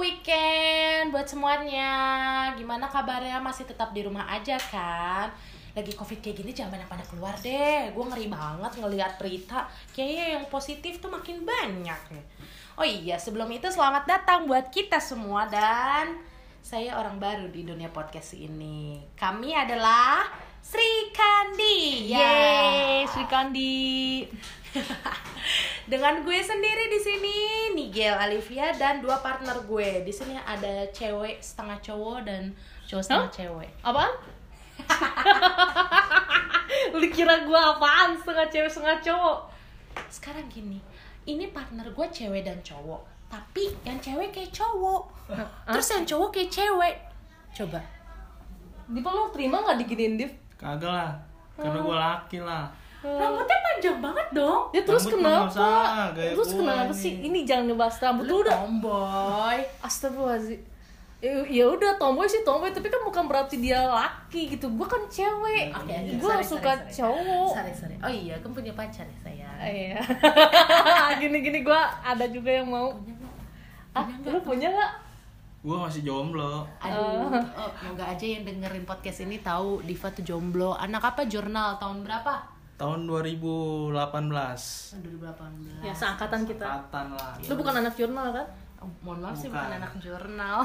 weekend 0.00 1.12
buat 1.12 1.28
semuanya. 1.28 1.92
Gimana 2.56 2.88
kabarnya? 2.88 3.36
Masih 3.38 3.68
tetap 3.68 3.92
di 3.92 4.00
rumah 4.00 4.24
aja 4.32 4.56
kan? 4.56 5.28
Lagi 5.76 5.92
covid 5.94 6.18
kayak 6.18 6.42
gini 6.42 6.50
jangan 6.56 6.80
banyak-banyak 6.80 7.08
keluar 7.12 7.36
deh. 7.38 7.92
Gue 7.92 8.04
ngeri 8.08 8.26
banget 8.32 8.72
ngelihat 8.80 9.20
berita. 9.20 9.68
Kayaknya 9.92 10.26
yang 10.40 10.44
positif 10.48 10.98
tuh 10.98 11.12
makin 11.12 11.44
banyak 11.44 12.00
nih. 12.16 12.24
Oh 12.80 12.86
iya, 12.88 13.20
sebelum 13.20 13.52
itu 13.52 13.68
selamat 13.68 14.08
datang 14.08 14.48
buat 14.48 14.72
kita 14.72 14.96
semua 14.96 15.44
dan 15.46 16.16
saya 16.64 16.96
orang 16.96 17.20
baru 17.20 17.52
di 17.52 17.68
dunia 17.68 17.92
podcast 17.92 18.32
ini. 18.34 19.04
Kami 19.14 19.52
adalah 19.52 20.24
Sri 20.64 21.12
Kandi. 21.12 22.08
Ya. 22.08 22.20
Yeay, 22.20 23.08
Sri 23.08 23.24
Kandi. 23.28 24.24
Dengan 25.90 26.22
gue 26.22 26.38
sendiri 26.38 26.86
di 26.86 27.02
sini, 27.02 27.36
Nigel 27.74 28.14
Alivia 28.14 28.70
dan 28.78 29.02
dua 29.02 29.18
partner 29.18 29.58
gue. 29.66 30.06
Di 30.06 30.14
sini 30.14 30.38
ada 30.38 30.86
cewek 30.94 31.42
setengah 31.42 31.82
cowok 31.82 32.30
dan 32.30 32.54
cowok 32.86 33.02
setengah 33.02 33.26
Hah? 33.26 33.34
cewek. 33.34 33.70
Apaan? 33.82 34.14
Lu 36.94 37.06
kira 37.10 37.42
gua 37.42 37.74
apaan? 37.74 38.14
Setengah 38.14 38.46
cewek, 38.46 38.70
setengah 38.70 39.02
cowok. 39.02 39.38
Sekarang 40.06 40.46
gini, 40.46 40.78
ini 41.26 41.50
partner 41.50 41.90
gue 41.90 42.06
cewek 42.14 42.46
dan 42.46 42.62
cowok. 42.62 43.02
Tapi 43.26 43.74
yang 43.82 43.98
cewek 43.98 44.30
kayak 44.30 44.54
cowok. 44.54 45.10
Terus 45.74 45.90
yang 45.90 46.06
cowok 46.06 46.28
kayak 46.30 46.50
cewek. 46.54 46.94
Coba. 47.50 47.82
Dipa 48.86 49.10
lu 49.10 49.26
terima 49.34 49.58
gak 49.66 49.82
diginiin 49.82 50.14
Div? 50.14 50.30
Kagak 50.54 50.90
lah, 50.90 51.14
karena 51.58 51.78
gue 51.82 51.96
laki 51.98 52.38
lah. 52.42 52.70
Rambutnya 53.00 53.58
panjang 53.64 53.96
banget 54.04 54.28
dong. 54.36 54.60
Ya 54.76 54.82
terus 54.84 55.04
Rambut 55.08 55.16
kenapa? 55.24 55.68
terus 56.12 56.50
kenapa 56.52 56.92
ini. 56.92 57.00
sih? 57.00 57.12
Ini 57.24 57.38
jangan 57.48 57.64
ngebahas 57.72 57.96
rambut 58.04 58.24
lu 58.28 58.36
udah. 58.44 58.56
tomboy. 58.60 59.58
Astagfirullahaladzim. 59.80 60.60
Ya, 61.20 61.36
ya 61.44 61.64
udah 61.68 62.00
tomboy 62.00 62.24
sih 62.24 62.40
tomboy 62.44 62.72
tapi 62.72 62.88
kan 62.88 63.00
bukan 63.04 63.24
berarti 63.28 63.56
dia 63.60 63.80
laki 63.88 64.52
gitu. 64.56 64.68
Gua 64.76 64.88
kan 64.88 65.00
cewek. 65.08 65.72
Oke, 65.72 65.92
oke. 65.92 66.12
Gua 66.20 66.32
Sorry, 66.36 66.44
suka 66.44 66.72
sorry, 66.76 66.92
cowok. 66.96 67.52
Sorry, 67.56 67.72
sorry. 67.76 67.96
Oh 68.00 68.12
iya, 68.12 68.34
kamu 68.40 68.52
punya 68.56 68.72
pacar 68.76 69.04
ya, 69.08 69.18
saya. 69.20 69.48
Iya. 69.64 70.00
Gini-gini 71.20 71.64
gua 71.64 71.92
ada 72.04 72.24
juga 72.28 72.52
yang 72.52 72.68
mau. 72.68 72.92
Punya 72.92 73.16
nggak? 73.16 73.34
Ah, 73.96 74.06
lu 74.28 74.38
punya 74.44 74.68
gak? 74.70 74.92
Gue 75.60 75.76
masih 75.76 76.00
jomblo. 76.00 76.64
Aduh, 76.80 77.28
oh, 77.36 77.68
moga 77.84 78.04
aja 78.08 78.24
yang 78.24 78.48
dengerin 78.48 78.88
podcast 78.88 79.20
ini 79.28 79.44
tahu 79.44 79.84
Diva 79.84 80.08
tuh 80.08 80.24
jomblo. 80.24 80.72
Anak 80.72 81.12
apa 81.12 81.28
jurnal 81.28 81.76
tahun 81.76 82.00
berapa? 82.00 82.59
Tahun 82.80 83.04
2018. 83.04 83.92
Tahun 83.92 85.00
2018. 85.04 85.84
Ya, 85.84 85.92
seangkatan 85.92 86.48
kita. 86.48 86.64
Angkatan 86.64 87.12
lah. 87.12 87.36
Lu 87.44 87.54
bukan 87.60 87.74
anak 87.84 87.92
jurnal 87.92 88.32
kan? 88.32 88.46
Oh, 88.80 88.88
mohon 89.04 89.20
maaf 89.20 89.36
sih 89.36 89.52
Bukan. 89.52 89.76
anak 89.76 89.92
jurnal. 90.00 90.64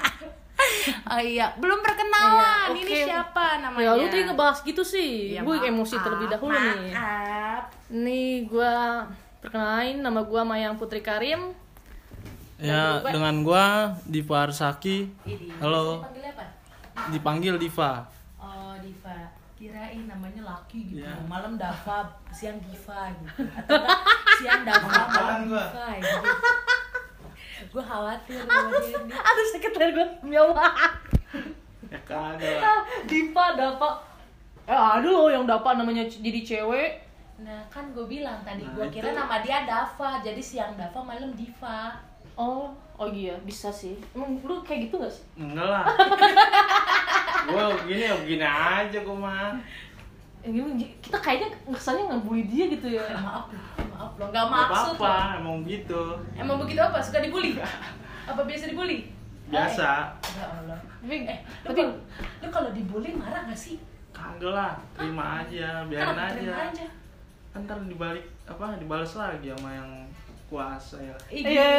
oh 1.12 1.20
iya, 1.20 1.52
belum 1.60 1.84
perkenalan. 1.84 2.72
Iya, 2.72 2.80
Ini 2.80 2.80
oke. 2.80 3.04
siapa 3.04 3.46
namanya? 3.60 3.84
Ya 3.84 3.90
lu 3.92 4.04
tuh 4.08 4.18
ngebahas 4.24 4.58
gitu 4.64 4.80
sih. 4.80 5.36
Ya, 5.36 5.44
gue 5.44 5.56
maaf, 5.60 5.68
emosi 5.68 5.94
terlebih 6.00 6.32
dahulu 6.32 6.56
nih. 6.56 6.96
Maaf. 6.96 7.62
Nih 7.92 8.48
gua 8.48 9.04
perkenalin 9.44 10.00
nama 10.00 10.24
gua 10.24 10.48
Mayang 10.48 10.80
Putri 10.80 11.04
Karim. 11.04 11.52
Ya, 12.56 13.04
dengan 13.04 13.44
gue 13.44 13.64
Diva 14.08 14.48
Arsaki. 14.48 15.12
Ini. 15.28 15.60
Halo. 15.60 16.00
Dipanggil 16.00 16.24
apa? 16.32 16.44
Dipanggil 17.12 17.54
Diva. 17.60 18.08
Oh, 18.40 18.72
Diva. 18.80 19.35
Kirain 19.56 20.04
namanya 20.04 20.44
laki 20.44 20.92
gitu. 20.92 21.00
Iya. 21.00 21.16
Malam 21.24 21.56
Dava, 21.56 22.04
siang 22.28 22.60
Diva 22.60 23.08
gitu. 23.08 23.40
Atau 23.58 23.72
enggak, 23.80 23.98
siang 24.36 24.62
Dava, 24.62 25.00
malam? 25.08 25.40
Diva 25.48 25.88
gitu. 25.96 26.20
Gue 27.72 27.82
khawatir. 27.82 28.40
Aduh 29.00 29.46
sakit 29.56 29.72
leher 29.74 29.90
gua. 29.96 30.06
Ya 30.28 30.40
Allah. 30.44 30.70
Ya 31.88 31.98
kagak 32.04 32.56
lah. 32.60 32.80
Diva 33.08 33.46
Dapa. 33.56 33.90
Eh 34.66 34.76
aduh 34.76 35.32
yang 35.32 35.48
Dapa 35.48 35.72
namanya 35.72 36.04
jadi 36.04 36.40
cewek. 36.44 36.90
Nah, 37.36 37.60
kan 37.68 37.92
gue 37.92 38.04
bilang 38.08 38.40
tadi, 38.40 38.64
Nah, 38.64 38.72
gue 38.72 38.86
kira 38.88 39.12
itu. 39.12 39.16
nama 39.16 39.40
dia 39.40 39.64
Dava. 39.64 40.20
Jadi 40.20 40.40
siang 40.40 40.76
Dava, 40.76 41.00
malam 41.00 41.32
Diva. 41.32 41.96
Oh, 42.36 42.68
oh 42.96 43.08
iya 43.08 43.32
bisa 43.40 43.72
sih. 43.72 43.96
Emang 44.12 44.36
lu 44.44 44.60
kayak 44.60 44.88
gitu 44.88 45.00
gak 45.00 45.08
sih? 45.08 45.24
Enggak 45.40 45.64
lah. 45.64 45.84
gue 47.46 47.62
begini 47.80 48.02
ya 48.02 48.14
begini 48.16 48.44
aja 48.44 48.98
gue 48.98 49.16
mah. 49.16 49.54
Eh, 50.42 50.50
gini, 50.50 50.86
kita 51.00 51.18
kayaknya 51.18 51.48
kesannya 51.66 52.06
ngebully 52.06 52.46
dia 52.46 52.64
gitu 52.68 52.86
ya. 52.88 53.02
Eh, 53.02 53.18
maaf, 53.18 53.50
maaf 53.90 54.12
lo, 54.14 54.24
gak 54.26 54.34
Gak 54.34 54.46
maksud 54.46 54.94
apa-apa, 54.94 55.10
loh. 55.10 55.38
emang 55.42 55.56
gitu. 55.64 56.02
Emang 56.34 56.56
begitu 56.60 56.78
apa? 56.78 56.98
Suka 56.98 57.18
dibully? 57.18 57.58
Apa 58.24 58.40
biasa 58.42 58.70
dibully? 58.70 59.10
Biasa. 59.46 60.14
Ya 60.14 60.44
Allah. 60.46 60.78
Tapi, 61.02 61.16
Eh, 61.22 61.38
lu 61.42 61.64
tapi 61.64 61.74
kalau 61.76 61.94
lu 62.42 62.48
kalau 62.48 62.70
dibully 62.70 63.10
marah 63.12 63.42
gak 63.44 63.58
sih? 63.58 63.78
Kagak 64.10 64.50
lah, 64.50 64.72
terima 64.92 65.42
aja, 65.42 65.82
biarin 65.84 66.14
Kenapa 66.14 66.34
aja. 66.34 66.52
aja. 66.70 66.86
Kan 67.50 67.60
ntar 67.64 67.78
dibalik 67.82 68.24
apa 68.46 68.76
dibales 68.76 69.12
lagi 69.12 69.50
sama 69.50 69.70
yang 69.72 69.90
kuasa 70.46 70.96
ya. 70.98 71.16
Iya. 71.26 71.74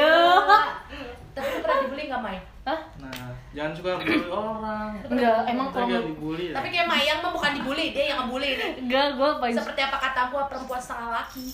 Tapi 1.32 1.48
lu 1.50 1.60
pernah 1.62 1.78
dibully 1.82 2.04
gak, 2.06 2.20
Mai? 2.20 2.38
Hah? 2.68 2.80
Nah, 3.00 3.32
jangan 3.50 3.72
suka 3.72 3.96
bully 3.96 4.28
orang. 4.34 4.92
Enggak, 5.02 5.40
emang 5.48 5.72
kalau 5.72 5.88
gak 5.88 6.04
dibully 6.04 6.52
ya. 6.52 6.54
Tapi 6.54 6.68
kayak 6.68 6.84
Mayang 6.86 7.20
mah 7.20 7.32
bukan 7.32 7.52
dibully, 7.54 7.86
dia 7.90 8.12
yang 8.12 8.20
ngebully 8.22 8.50
nih. 8.54 8.72
enggak 8.78 9.16
gua 9.16 9.30
paling 9.38 9.56
Seperti 9.56 9.82
apa 9.82 9.98
kata 9.98 10.22
gua 10.28 10.44
perempuan 10.46 10.76
setengah 10.78 11.10
laki. 11.14 11.48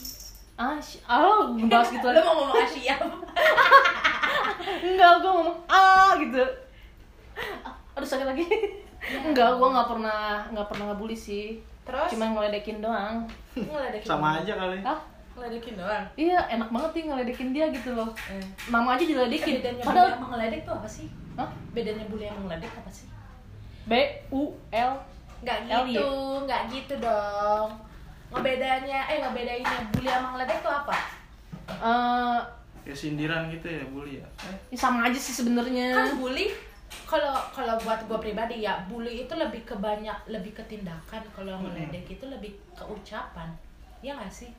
ah, 0.54 0.78
si- 0.78 1.02
ah 1.04 1.46
ngebahas 1.48 1.90
gitu 1.92 2.06
Lu 2.08 2.12
aja. 2.12 2.22
mau 2.24 2.34
ngomong 2.36 2.58
Asia? 2.60 2.96
Enggak, 4.86 5.14
gua 5.20 5.32
ngomong 5.34 5.58
ah 5.68 6.12
gitu. 6.16 6.44
Aduh 7.94 8.08
sakit 8.08 8.26
lagi. 8.26 8.46
Enggak, 9.04 9.54
gua 9.54 9.68
nggak 9.72 9.90
pernah 9.90 10.22
nggak 10.50 10.68
pernah 10.68 10.86
ngebully 10.90 11.14
sih. 11.14 11.62
Terus? 11.84 12.10
Cuma 12.10 12.26
ngeledekin 12.28 12.80
doang. 12.80 13.22
ngeledekin. 13.54 14.08
sama 14.08 14.40
aja 14.40 14.54
kali. 14.56 14.82
Hah? 14.82 14.98
Ngeledekin 15.34 15.76
doang. 15.82 16.06
Iya, 16.14 16.40
enak 16.50 16.70
banget 16.70 16.92
sih 16.94 17.04
ngeledekin 17.10 17.50
dia 17.52 17.66
gitu 17.74 17.90
loh. 17.98 18.10
Eh. 18.30 18.46
Mama 18.70 18.94
aja 18.94 19.04
diledekin. 19.04 19.60
Bedanya 19.60 19.82
bully 19.82 19.90
Padahal 19.90 20.10
sama 20.14 20.26
ngeledek 20.34 20.62
tuh 20.66 20.74
apa 20.78 20.88
sih? 20.88 21.08
Hah? 21.34 21.50
Bedanya 21.74 22.06
bully 22.06 22.26
sama 22.30 22.42
ngeledek 22.48 22.72
apa 22.78 22.92
sih? 22.94 23.08
B 23.84 23.94
U 24.32 24.44
L 24.72 24.94
Nggak 25.44 25.58
L, 25.68 25.84
gitu, 25.92 26.08
nggak 26.48 26.62
gitu 26.72 26.94
dong. 27.04 27.70
Ngebedanya, 28.32 29.00
eh 29.12 29.18
ngebedainnya 29.20 29.78
bully 29.92 30.08
sama 30.08 30.28
ngeledek 30.38 30.58
tuh 30.64 30.72
apa? 30.72 30.96
eh 31.68 32.40
Kayak 32.84 33.00
sindiran 33.00 33.48
gitu 33.52 33.68
ya 33.68 33.84
bully 33.92 34.20
ya. 34.20 34.28
Eh, 34.48 34.58
ya 34.72 34.78
sama 34.80 35.08
aja 35.08 35.20
sih 35.20 35.36
sebenarnya. 35.36 35.92
Kan 35.96 36.16
bully 36.20 36.52
kalau 37.10 37.34
kalau 37.50 37.74
buat 37.82 38.06
gue 38.06 38.20
pribadi 38.22 38.62
ya 38.62 38.78
bully 38.86 39.26
itu 39.26 39.34
lebih 39.34 39.66
ke 39.66 39.74
banyak 39.76 40.14
lebih 40.30 40.54
ke 40.54 40.64
tindakan 40.70 41.26
kalau 41.34 41.58
Hmm. 41.58 41.74
ngeledek 41.74 42.06
itu 42.06 42.26
lebih 42.30 42.54
ke 42.78 42.84
ucapan 42.86 43.50
ya 44.00 44.14
nggak 44.14 44.30
sih 44.30 44.54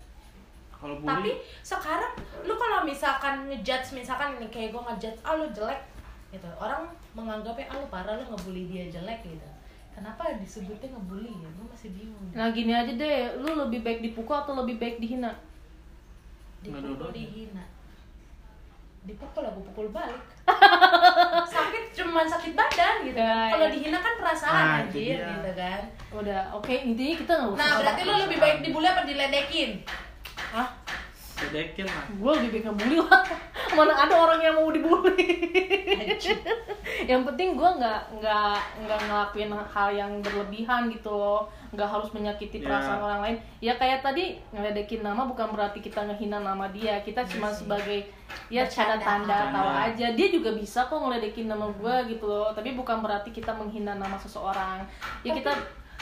kalau 0.84 1.00
tapi 1.00 1.32
bully 1.32 1.34
sekarang 1.64 2.12
lu 2.44 2.52
kalau 2.60 2.84
misalkan 2.84 3.48
ngejudge 3.48 3.96
misalkan 3.96 4.36
ini 4.36 4.52
kayak 4.52 4.68
gue 4.76 4.82
ngejudge 4.84 5.16
ah 5.24 5.32
lu 5.32 5.48
jelek 5.56 5.80
gitu. 6.28 6.44
Orang 6.60 6.92
menganggapnya 7.16 7.72
ah 7.72 7.80
lu 7.80 7.88
parah 7.88 8.20
lu 8.20 8.24
ngebully 8.28 8.68
dia 8.68 8.92
jelek 8.92 9.24
gitu. 9.24 9.48
Kenapa 9.96 10.36
disebutnya 10.36 10.92
ngebully 10.92 11.40
ya? 11.40 11.48
Gue 11.56 11.66
masih 11.72 11.88
bingung. 11.96 12.28
Nah 12.36 12.52
gini 12.52 12.76
aja 12.76 12.92
deh, 12.92 13.40
lu 13.40 13.48
lebih 13.64 13.80
baik 13.80 14.04
dipukul 14.04 14.36
atau 14.36 14.52
lebih 14.60 14.76
baik 14.76 15.00
dihina? 15.00 15.32
dipukul 16.60 17.08
dihina. 17.16 17.64
Dipukul 19.08 19.44
aku 19.44 19.60
pukul 19.72 19.88
balik. 19.88 20.20
Sakit 21.54 21.96
cuman 21.96 22.28
sakit 22.28 22.52
badan 22.52 23.08
gitu. 23.08 23.16
Ya, 23.16 23.52
kalau 23.56 23.68
ya. 23.68 23.72
dihina 23.72 23.98
kan 24.00 24.14
perasaan 24.20 24.52
Nah, 24.64 24.76
anjir 24.84 25.16
gitu 25.16 25.50
kan. 25.56 25.80
Udah, 26.12 26.40
oke. 26.56 26.72
Intinya 26.72 27.16
kita 27.20 27.32
nggak 27.36 27.50
usah. 27.52 27.60
nah 27.60 27.70
berarti 27.80 28.00
lu 28.04 28.14
lebih 28.20 28.38
baik 28.40 28.58
dibully 28.64 28.88
apa 28.88 29.08
diledekin 29.08 29.80
sedekin 31.34 31.82
lah. 31.84 32.06
gue 32.08 32.30
lebih 32.38 32.48
baik 32.52 32.64
ngebully 32.64 32.98
lah. 33.02 33.22
Mana 33.74 33.92
ada 33.92 34.14
orang 34.14 34.38
yang 34.38 34.54
mau 34.54 34.70
dibully. 34.70 35.50
yang 37.10 37.26
penting 37.26 37.58
gue 37.58 37.70
nggak 37.74 38.00
nggak 38.22 38.56
nggak 38.86 39.00
ngelakuin 39.10 39.50
hal 39.50 39.88
yang 39.90 40.10
berlebihan 40.22 40.86
gitu 40.88 41.10
loh. 41.10 41.50
Nggak 41.74 41.90
harus 41.90 42.08
menyakiti 42.14 42.62
Ya. 42.62 42.70
perasaan 42.70 43.02
orang 43.02 43.20
lain. 43.20 43.36
Ya 43.58 43.74
kayak 43.74 44.00
tadi 44.00 44.38
ngeledekin 44.54 45.02
nama 45.02 45.26
bukan 45.26 45.50
berarti 45.50 45.82
kita 45.82 46.06
ngehina 46.06 46.38
nama 46.38 46.70
dia. 46.70 47.02
Kita 47.02 47.26
cuma 47.26 47.50
sebagai 47.50 48.06
ya 48.46 48.62
cara 48.64 48.94
tanda 48.96 49.50
tahu 49.50 49.68
aja. 49.90 50.06
Dia 50.14 50.28
juga 50.30 50.54
bisa 50.54 50.86
kok 50.86 50.96
ngeledekin 50.96 51.50
nama 51.50 51.66
gue 51.66 52.14
gitu 52.14 52.30
loh. 52.30 52.54
Tapi 52.54 52.72
bukan 52.72 53.02
berarti 53.02 53.34
kita 53.34 53.50
menghina 53.50 53.98
nama 53.98 54.14
seseorang. 54.14 54.86
Ya 55.26 55.34
Tapi- 55.34 55.42
kita 55.42 55.52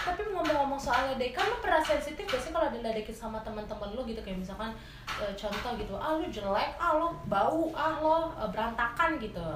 tapi 0.03 0.27
ngomong-ngomong 0.35 0.81
soal 0.81 1.15
ledek 1.15 1.39
lu 1.39 1.57
pernah 1.63 1.79
sensitif 1.79 2.27
gak 2.27 2.43
sih 2.43 2.51
kalau 2.51 2.67
diledekin 2.75 3.15
sama 3.15 3.39
teman-teman 3.47 3.95
lu 3.95 4.03
gitu? 4.03 4.19
Kayak 4.19 4.43
misalkan 4.43 4.75
eh, 5.07 5.33
contoh 5.39 5.79
gitu 5.79 5.95
ah 5.95 6.19
lu 6.19 6.27
jelek 6.27 6.75
ah 6.77 6.99
lu 6.99 7.15
bau 7.31 7.71
ah 7.73 7.95
lo 8.03 8.35
eh, 8.35 8.49
berantakan 8.51 9.23
gitu. 9.23 9.47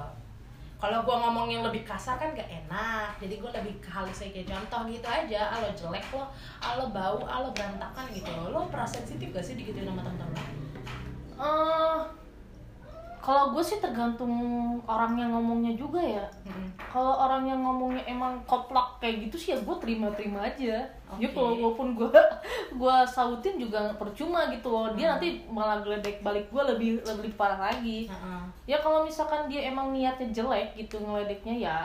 Kalau 0.76 1.00
gua 1.08 1.16
ngomong 1.26 1.48
yang 1.48 1.64
lebih 1.64 1.82
kasar 1.88 2.20
kan 2.20 2.36
gak 2.36 2.46
enak. 2.46 3.16
Jadi 3.18 3.42
gua 3.42 3.50
lebih 3.58 3.74
ke 3.82 3.90
halusnya 3.90 4.30
kayak 4.30 4.46
contoh 4.54 4.86
gitu 4.86 5.08
aja 5.08 5.40
ah 5.50 5.58
lo 5.58 5.70
jelek 5.74 6.06
lo 6.14 6.24
ah 6.62 6.72
lo 6.78 6.94
bau 6.94 7.18
ah 7.26 7.42
lo 7.42 7.50
berantakan 7.50 8.06
gitu. 8.14 8.30
Lo 8.50 8.70
pernah 8.70 8.86
sensitif 8.86 9.34
gak 9.34 9.42
sih 9.42 9.58
digituin 9.58 9.88
sama 9.88 10.06
teman-teman 10.06 10.30
lu? 10.30 10.44
Kalau 13.26 13.50
gue 13.50 13.58
sih 13.58 13.82
tergantung 13.82 14.30
orang 14.86 15.18
yang 15.18 15.34
ngomongnya 15.34 15.74
juga 15.74 15.98
ya. 15.98 16.22
Mm-mm. 16.46 16.78
kalau 16.78 17.26
orang 17.26 17.42
yang 17.42 17.58
ngomongnya 17.58 18.06
emang 18.06 18.38
koplak 18.46 19.02
kayak 19.02 19.26
gitu 19.26 19.34
sih 19.34 19.50
ya 19.50 19.58
gue 19.58 19.76
terima-terima 19.82 20.46
aja. 20.46 20.86
Ya 21.18 21.26
Oke. 21.26 21.34
kalau 21.34 21.58
walaupun 21.58 21.98
gue 21.98 22.06
gue 22.80 22.96
sautin 23.10 23.58
juga 23.58 23.90
percuma 23.98 24.46
gitu 24.54 24.70
loh. 24.70 24.94
Dia 24.94 25.18
nanti 25.18 25.42
malah 25.50 25.82
geledek 25.82 26.22
balik 26.22 26.46
gue 26.54 26.62
lebih 26.70 27.02
lebih 27.02 27.34
parah 27.34 27.58
lagi. 27.74 28.06
Heeh. 28.06 28.42
ya 28.70 28.78
kalau 28.78 29.02
misalkan 29.02 29.50
dia 29.50 29.66
emang 29.74 29.90
niatnya 29.90 30.30
jelek 30.30 30.78
gitu 30.78 31.02
ngeledeknya 31.02 31.54
ya 31.66 31.78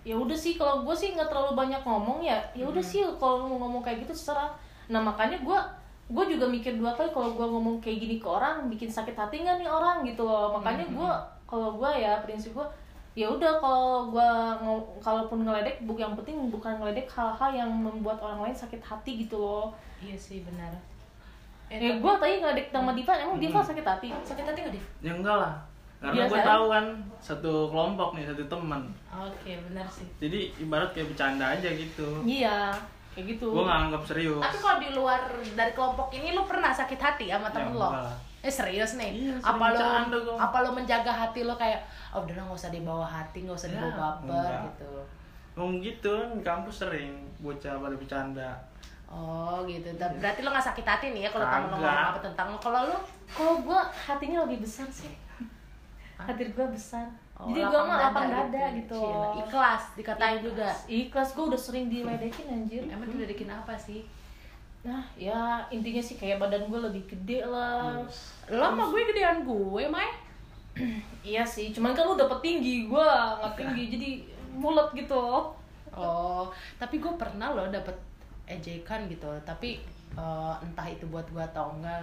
ya 0.00 0.16
udah 0.16 0.36
sih. 0.36 0.56
Kalau 0.56 0.80
gue 0.80 0.96
sih 0.96 1.12
nggak 1.12 1.28
terlalu 1.28 1.52
banyak 1.52 1.84
ngomong 1.84 2.24
ya 2.24 2.40
ya 2.56 2.64
udah 2.64 2.80
sih 2.80 3.04
kalau 3.20 3.44
mau 3.44 3.68
ngomong 3.68 3.84
kayak 3.84 4.00
gitu 4.08 4.16
terserah. 4.16 4.48
Nah 4.88 5.04
makanya 5.04 5.36
gue 5.44 5.58
gue 6.04 6.24
juga 6.36 6.44
mikir 6.44 6.76
dua 6.76 6.92
kali 6.92 7.08
kalau 7.08 7.32
gue 7.32 7.46
ngomong 7.48 7.80
kayak 7.80 7.96
gini 7.96 8.16
ke 8.20 8.28
orang 8.28 8.68
bikin 8.68 8.92
sakit 8.92 9.16
hati 9.16 9.40
nggak 9.40 9.56
nih 9.56 9.68
orang 9.68 10.04
gitu 10.04 10.20
loh 10.22 10.52
makanya 10.52 10.84
gue 10.84 11.12
kalau 11.48 11.80
gue 11.80 11.90
ya 11.96 12.20
prinsip 12.20 12.52
gue 12.52 12.66
ya 13.14 13.30
udah 13.30 13.56
kalau 13.56 14.12
gue 14.12 14.28
kalaupun 15.00 15.46
ngeledek 15.46 15.80
bu 15.86 15.96
yang 15.96 16.12
penting 16.12 16.50
bukan 16.50 16.76
ngeledek 16.76 17.08
hal-hal 17.08 17.50
yang 17.54 17.70
membuat 17.70 18.20
orang 18.20 18.44
lain 18.44 18.56
sakit 18.56 18.82
hati 18.82 19.24
gitu 19.24 19.38
loh 19.40 19.72
Iya 20.04 20.20
sih 20.20 20.44
benar. 20.44 20.68
Eh, 21.72 21.80
ya 21.80 21.96
gue 21.96 22.12
tadi 22.20 22.44
ngeledek 22.44 22.68
sama 22.68 22.92
Diva 22.92 23.16
emang 23.16 23.40
Diva 23.40 23.64
sakit 23.64 23.80
hati 23.80 24.12
sakit 24.20 24.44
hati 24.44 24.58
nggak, 24.60 24.74
Div? 24.76 24.84
Ya 25.00 25.12
enggak 25.16 25.36
lah. 25.40 25.54
Karena 25.96 26.20
Biasa 26.20 26.28
gue 26.28 26.36
ya? 26.36 26.44
tahu 26.44 26.64
kan 26.68 26.84
satu 27.16 27.52
kelompok 27.72 28.08
nih, 28.12 28.24
satu 28.28 28.44
teman. 28.44 28.82
Oke, 29.08 29.52
benar 29.72 29.88
sih. 29.88 30.04
Jadi 30.20 30.52
ibarat 30.60 30.92
kayak 30.92 31.08
bercanda 31.08 31.56
aja 31.56 31.68
gitu. 31.72 32.20
iya 32.28 32.76
kayak 33.14 33.26
gitu 33.30 33.46
Gue 33.48 33.62
nggak 33.62 33.80
anggap 33.84 34.02
serius. 34.04 34.38
Tapi 34.38 34.56
kalau 34.58 34.76
di 34.76 34.90
luar 34.90 35.20
dari 35.52 35.72
kelompok 35.72 36.08
ini 36.10 36.28
lu 36.30 36.42
pernah 36.42 36.70
sakit 36.70 36.98
hati 36.98 37.26
sama 37.28 37.46
Ya, 37.46 37.54
temen 37.54 37.72
lo? 37.72 37.86
enggak 37.86 38.02
lah. 38.04 38.16
Eh 38.40 38.52
serius 38.52 38.90
nih? 38.94 39.10
Iya, 39.24 39.34
apa 39.40 39.66
lo 39.70 39.86
apa 40.36 40.56
lo 40.60 40.70
menjaga 40.70 41.08
hati 41.10 41.40
lo 41.42 41.54
kayak 41.54 41.80
oh 42.10 42.20
udah 42.20 42.34
nggak 42.36 42.54
usah 42.54 42.68
dibawa 42.68 43.02
hati, 43.04 43.38
nggak 43.40 43.56
usah 43.56 43.68
Ya, 43.68 43.74
dibawa 43.74 43.92
baper 43.94 44.28
enggak. 44.28 44.60
gitu. 44.68 44.92
Ngomong 45.54 45.76
gitu 45.80 46.10
kan 46.12 46.28
di 46.32 46.42
kampus 46.42 46.76
sering 46.80 47.10
bocah 47.38 47.72
pada 47.74 47.94
bercanda. 47.94 48.50
Oh 49.06 49.62
gitu. 49.64 49.86
Berarti 49.94 50.40
lo 50.40 50.50
nggak 50.50 50.66
sakit 50.66 50.84
hati 50.84 51.06
nih 51.10 51.24
ya 51.24 51.30
kalau 51.30 51.46
temen 51.46 51.68
lo 51.68 51.76
Kagak. 51.76 51.86
ngomong 51.86 52.10
apa 52.10 52.20
tentang 52.20 52.46
lo. 52.50 52.58
Kalau 52.58 52.80
lo 52.84 52.98
kalau 53.26 53.54
gue 53.58 53.78
hatinya 54.04 54.38
lebih 54.42 54.60
besar 54.60 54.84
sih 54.88 55.10
hati 56.14 56.46
gue 56.46 56.66
besar 56.68 57.08
oh, 57.38 57.46
jadi 57.50 57.60
gue 57.64 57.82
mah 57.82 57.98
lapang 57.98 58.26
dada 58.28 58.64
gitu, 58.74 58.98
Cila. 59.00 59.28
Ikhlas 59.42 59.82
dikatain 59.94 60.38
juga. 60.40 60.68
ikhlas 60.86 61.28
gue 61.32 61.44
udah 61.50 61.60
sering 61.60 61.86
diledekin 61.88 62.46
anjir 62.46 62.82
Emang 62.86 63.08
diledekin 63.08 63.50
apa 63.50 63.74
sih? 63.74 64.02
nah 64.84 65.00
ya 65.16 65.64
intinya 65.72 65.96
sih 65.98 66.20
kayak 66.20 66.36
badan 66.36 66.68
gue 66.68 66.76
lebih 66.76 67.08
gede 67.08 67.40
lah 67.48 67.96
Lo 68.52 68.64
sama 68.68 68.84
gue 68.92 69.00
gedean 69.08 69.40
gue, 69.40 69.88
Mai. 69.88 70.12
iya 71.24 71.40
sih 71.40 71.72
cuman 71.72 71.96
kan 71.96 72.04
lu 72.04 72.12
dapet 72.14 72.44
tinggi 72.44 72.84
gue 72.84 73.06
nggak 73.40 73.54
tinggi 73.56 73.82
jadi 73.96 74.10
mulut 74.54 74.92
gitu 74.92 75.54
Oh, 75.94 76.50
tapi 76.74 76.98
gue 76.98 77.14
pernah 77.14 77.54
loh 77.54 77.70
dapet 77.70 77.94
ejekan 78.44 79.06
gitu. 79.06 79.30
Tapi 79.46 79.78
eh, 80.12 80.54
entah 80.58 80.86
itu 80.90 81.06
buat 81.06 81.22
gue 81.30 81.38
atau 81.38 81.70
enggak 81.70 82.02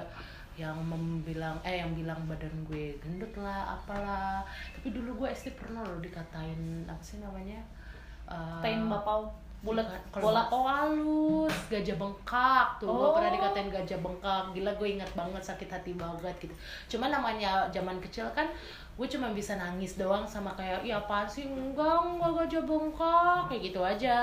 yang 0.62 0.78
membilang 0.86 1.58
eh 1.66 1.82
yang 1.82 1.92
bilang 1.92 2.22
badan 2.30 2.54
gue 2.70 2.94
gendut 3.02 3.34
lah 3.36 3.74
apalah. 3.74 4.46
Tapi 4.78 4.94
dulu 4.94 5.26
gue 5.26 5.28
SD 5.34 5.58
pernah 5.58 5.82
loh 5.82 5.98
dikatain 5.98 6.86
apa 6.86 7.02
sih 7.02 7.18
namanya 7.18 7.58
Eh, 8.32 8.60
tain 8.64 8.80
bapau 8.88 9.28
bulat 9.62 9.86
bola 10.16 10.42
halus. 10.50 11.54
Gajah 11.70 12.00
bengkak 12.00 12.82
tuh 12.82 12.90
gue 12.90 13.08
Oh. 13.08 13.14
pernah 13.14 13.30
dikatain 13.30 13.70
gajah 13.70 14.00
bengkak. 14.00 14.44
Gila 14.56 14.72
gue 14.74 14.88
ingat 14.98 15.12
banget 15.14 15.44
sakit 15.44 15.70
hati 15.70 15.92
banget 15.94 16.34
gitu. 16.40 16.56
Cuma 16.96 17.12
namanya 17.12 17.68
zaman 17.70 18.00
kecil 18.00 18.26
kan 18.32 18.48
gue 18.96 19.08
cuma 19.08 19.34
bisa 19.34 19.58
nangis 19.58 19.98
doang 19.98 20.24
sama 20.26 20.56
kayak 20.56 20.82
ya 20.82 20.98
apa 20.98 21.28
sih? 21.28 21.46
Enggak 21.46 21.94
enggak 22.02 22.32
gajah 22.40 22.64
bengkak. 22.64 23.40
Kayak 23.52 23.62
gitu 23.68 23.80
aja. 23.84 24.16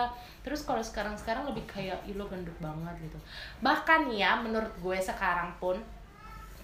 Terus 0.43 0.65
kalau 0.65 0.81
sekarang 0.81 1.15
sekarang 1.15 1.45
lebih 1.45 1.69
kayak 1.69 2.01
ih 2.09 2.17
lo 2.17 2.25
gendut 2.27 2.57
banget 2.59 2.97
gitu. 3.05 3.19
Bahkan 3.61 4.09
ya 4.11 4.41
menurut 4.41 4.73
gue 4.81 4.99
sekarang 4.99 5.53
pun 5.61 5.77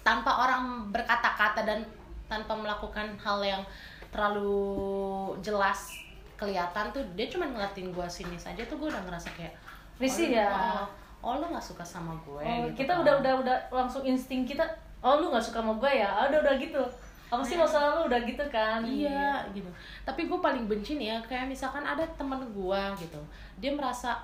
tanpa 0.05 0.29
orang 0.29 0.93
berkata-kata 0.93 1.65
dan 1.65 1.81
tanpa 2.29 2.53
melakukan 2.53 3.17
hal 3.17 3.41
yang 3.41 3.63
terlalu 4.13 5.33
jelas 5.41 5.97
kelihatan 6.37 6.93
tuh 6.93 7.01
dia 7.17 7.25
cuma 7.25 7.49
ngeliatin 7.49 7.89
gue 7.89 8.07
sini 8.07 8.37
saja 8.37 8.61
tuh 8.69 8.77
gue 8.77 8.87
udah 8.93 9.01
ngerasa 9.01 9.33
kayak 9.33 9.55
Risih 9.97 10.29
oh, 10.29 10.37
ya? 10.37 10.49
oh, 10.51 10.83
oh 11.23 11.33
lo 11.41 11.45
nggak 11.49 11.63
suka 11.63 11.81
sama 11.81 12.13
gue 12.21 12.43
Oh, 12.43 12.69
gitu 12.69 12.85
kita 12.85 12.93
kan. 12.93 13.01
udah 13.01 13.13
udah 13.23 13.33
udah 13.41 13.57
langsung 13.71 14.03
insting 14.05 14.45
kita 14.45 14.61
oh 15.01 15.17
lu 15.17 15.31
nggak 15.31 15.41
suka 15.41 15.61
sama 15.63 15.73
gue 15.77 15.91
ya? 16.01 16.09
Ah, 16.09 16.25
udah 16.27 16.39
udah 16.41 16.55
gitu. 16.57 16.81
Apa 17.29 17.45
sih 17.45 17.57
masalah 17.57 18.01
lu? 18.01 18.09
Udah 18.09 18.19
gitu 18.25 18.41
kan. 18.49 18.81
Iya 18.81 19.45
gitu. 19.53 19.69
Tapi 20.01 20.25
gue 20.25 20.39
paling 20.41 20.65
benci 20.65 20.97
nih 20.97 21.13
ya 21.13 21.17
kayak 21.21 21.45
misalkan 21.45 21.85
ada 21.85 22.01
temen 22.17 22.41
gue 22.41 22.81
gitu 22.97 23.21
dia 23.61 23.71
merasa 23.71 24.19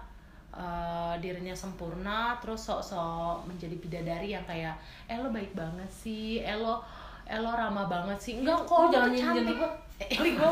eh, 0.52 1.14
dirinya 1.20 1.56
sempurna 1.56 2.36
terus 2.44 2.60
sok-sok 2.64 3.48
menjadi 3.48 3.76
bidadari 3.80 4.36
yang 4.36 4.44
kayak 4.44 4.76
eh 5.08 5.16
lo 5.16 5.32
baik 5.32 5.56
banget 5.56 5.88
sih 5.88 6.44
eh 6.44 6.56
lo 6.56 6.84
eh 7.24 7.40
lo 7.40 7.52
ramah 7.56 7.88
banget 7.88 8.20
sih. 8.20 8.34
Enggak 8.44 8.68
kok 8.68 8.78
lo 8.78 8.88
jangan 8.92 9.12
cantik 9.16 9.56
gue 9.56 9.72
Eh, 10.02 10.18
gue 10.18 10.52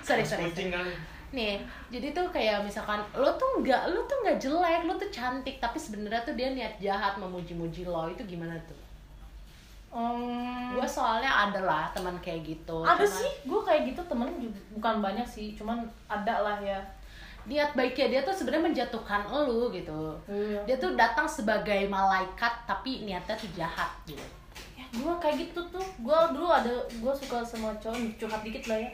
sorry 0.00 0.24
sorry 0.24 0.48
kali. 0.48 0.94
nih 1.34 1.58
jadi 1.90 2.14
tuh 2.14 2.30
kayak 2.30 2.62
misalkan 2.62 3.02
lo 3.12 3.26
tuh 3.34 3.58
nggak 3.60 3.90
lo 3.90 4.00
tuh 4.06 4.16
nggak 4.22 4.38
jelek 4.38 4.86
lo 4.86 4.94
tuh 4.94 5.10
cantik 5.10 5.58
tapi 5.58 5.76
sebenarnya 5.76 6.22
tuh 6.22 6.32
dia 6.32 6.54
niat 6.54 6.78
jahat 6.78 7.18
memuji-muji 7.18 7.84
lo 7.84 8.06
itu 8.06 8.22
gimana 8.24 8.54
tuh? 8.64 8.78
Hmm, 9.94 10.74
gue 10.74 10.86
soalnya 10.86 11.30
ada 11.30 11.60
lah 11.62 11.86
teman 11.94 12.18
kayak 12.18 12.42
gitu 12.42 12.82
ada 12.82 12.98
Cuman 12.98 13.14
sih 13.14 13.30
gue 13.46 13.60
kayak 13.62 13.82
gitu 13.94 14.02
temen 14.10 14.26
juga 14.38 14.58
bukan 14.74 14.94
banyak 14.98 15.26
sih 15.26 15.54
cuman 15.54 15.86
ada 16.10 16.34
lah 16.42 16.58
ya 16.58 16.78
niat 17.44 17.76
baiknya 17.76 18.06
dia 18.08 18.20
tuh 18.24 18.32
sebenarnya 18.32 18.72
menjatuhkan 18.72 19.28
lo 19.28 19.68
gitu. 19.68 20.16
Iya. 20.24 20.60
dia 20.64 20.76
tuh 20.80 20.96
datang 20.96 21.28
sebagai 21.28 21.84
malaikat 21.92 22.64
tapi 22.64 23.04
niatnya 23.04 23.36
tuh 23.36 23.50
jahat 23.52 23.92
gitu. 24.08 24.24
Ya 24.74 24.84
gue 24.88 25.14
kayak 25.20 25.36
gitu 25.48 25.60
tuh. 25.68 25.84
Gue 26.00 26.18
dulu 26.32 26.48
ada 26.48 26.72
gue 26.88 27.12
suka 27.12 27.44
sama 27.44 27.76
cowok 27.76 28.16
curhat 28.16 28.40
dikit 28.40 28.64
lah 28.72 28.78
ya. 28.80 28.90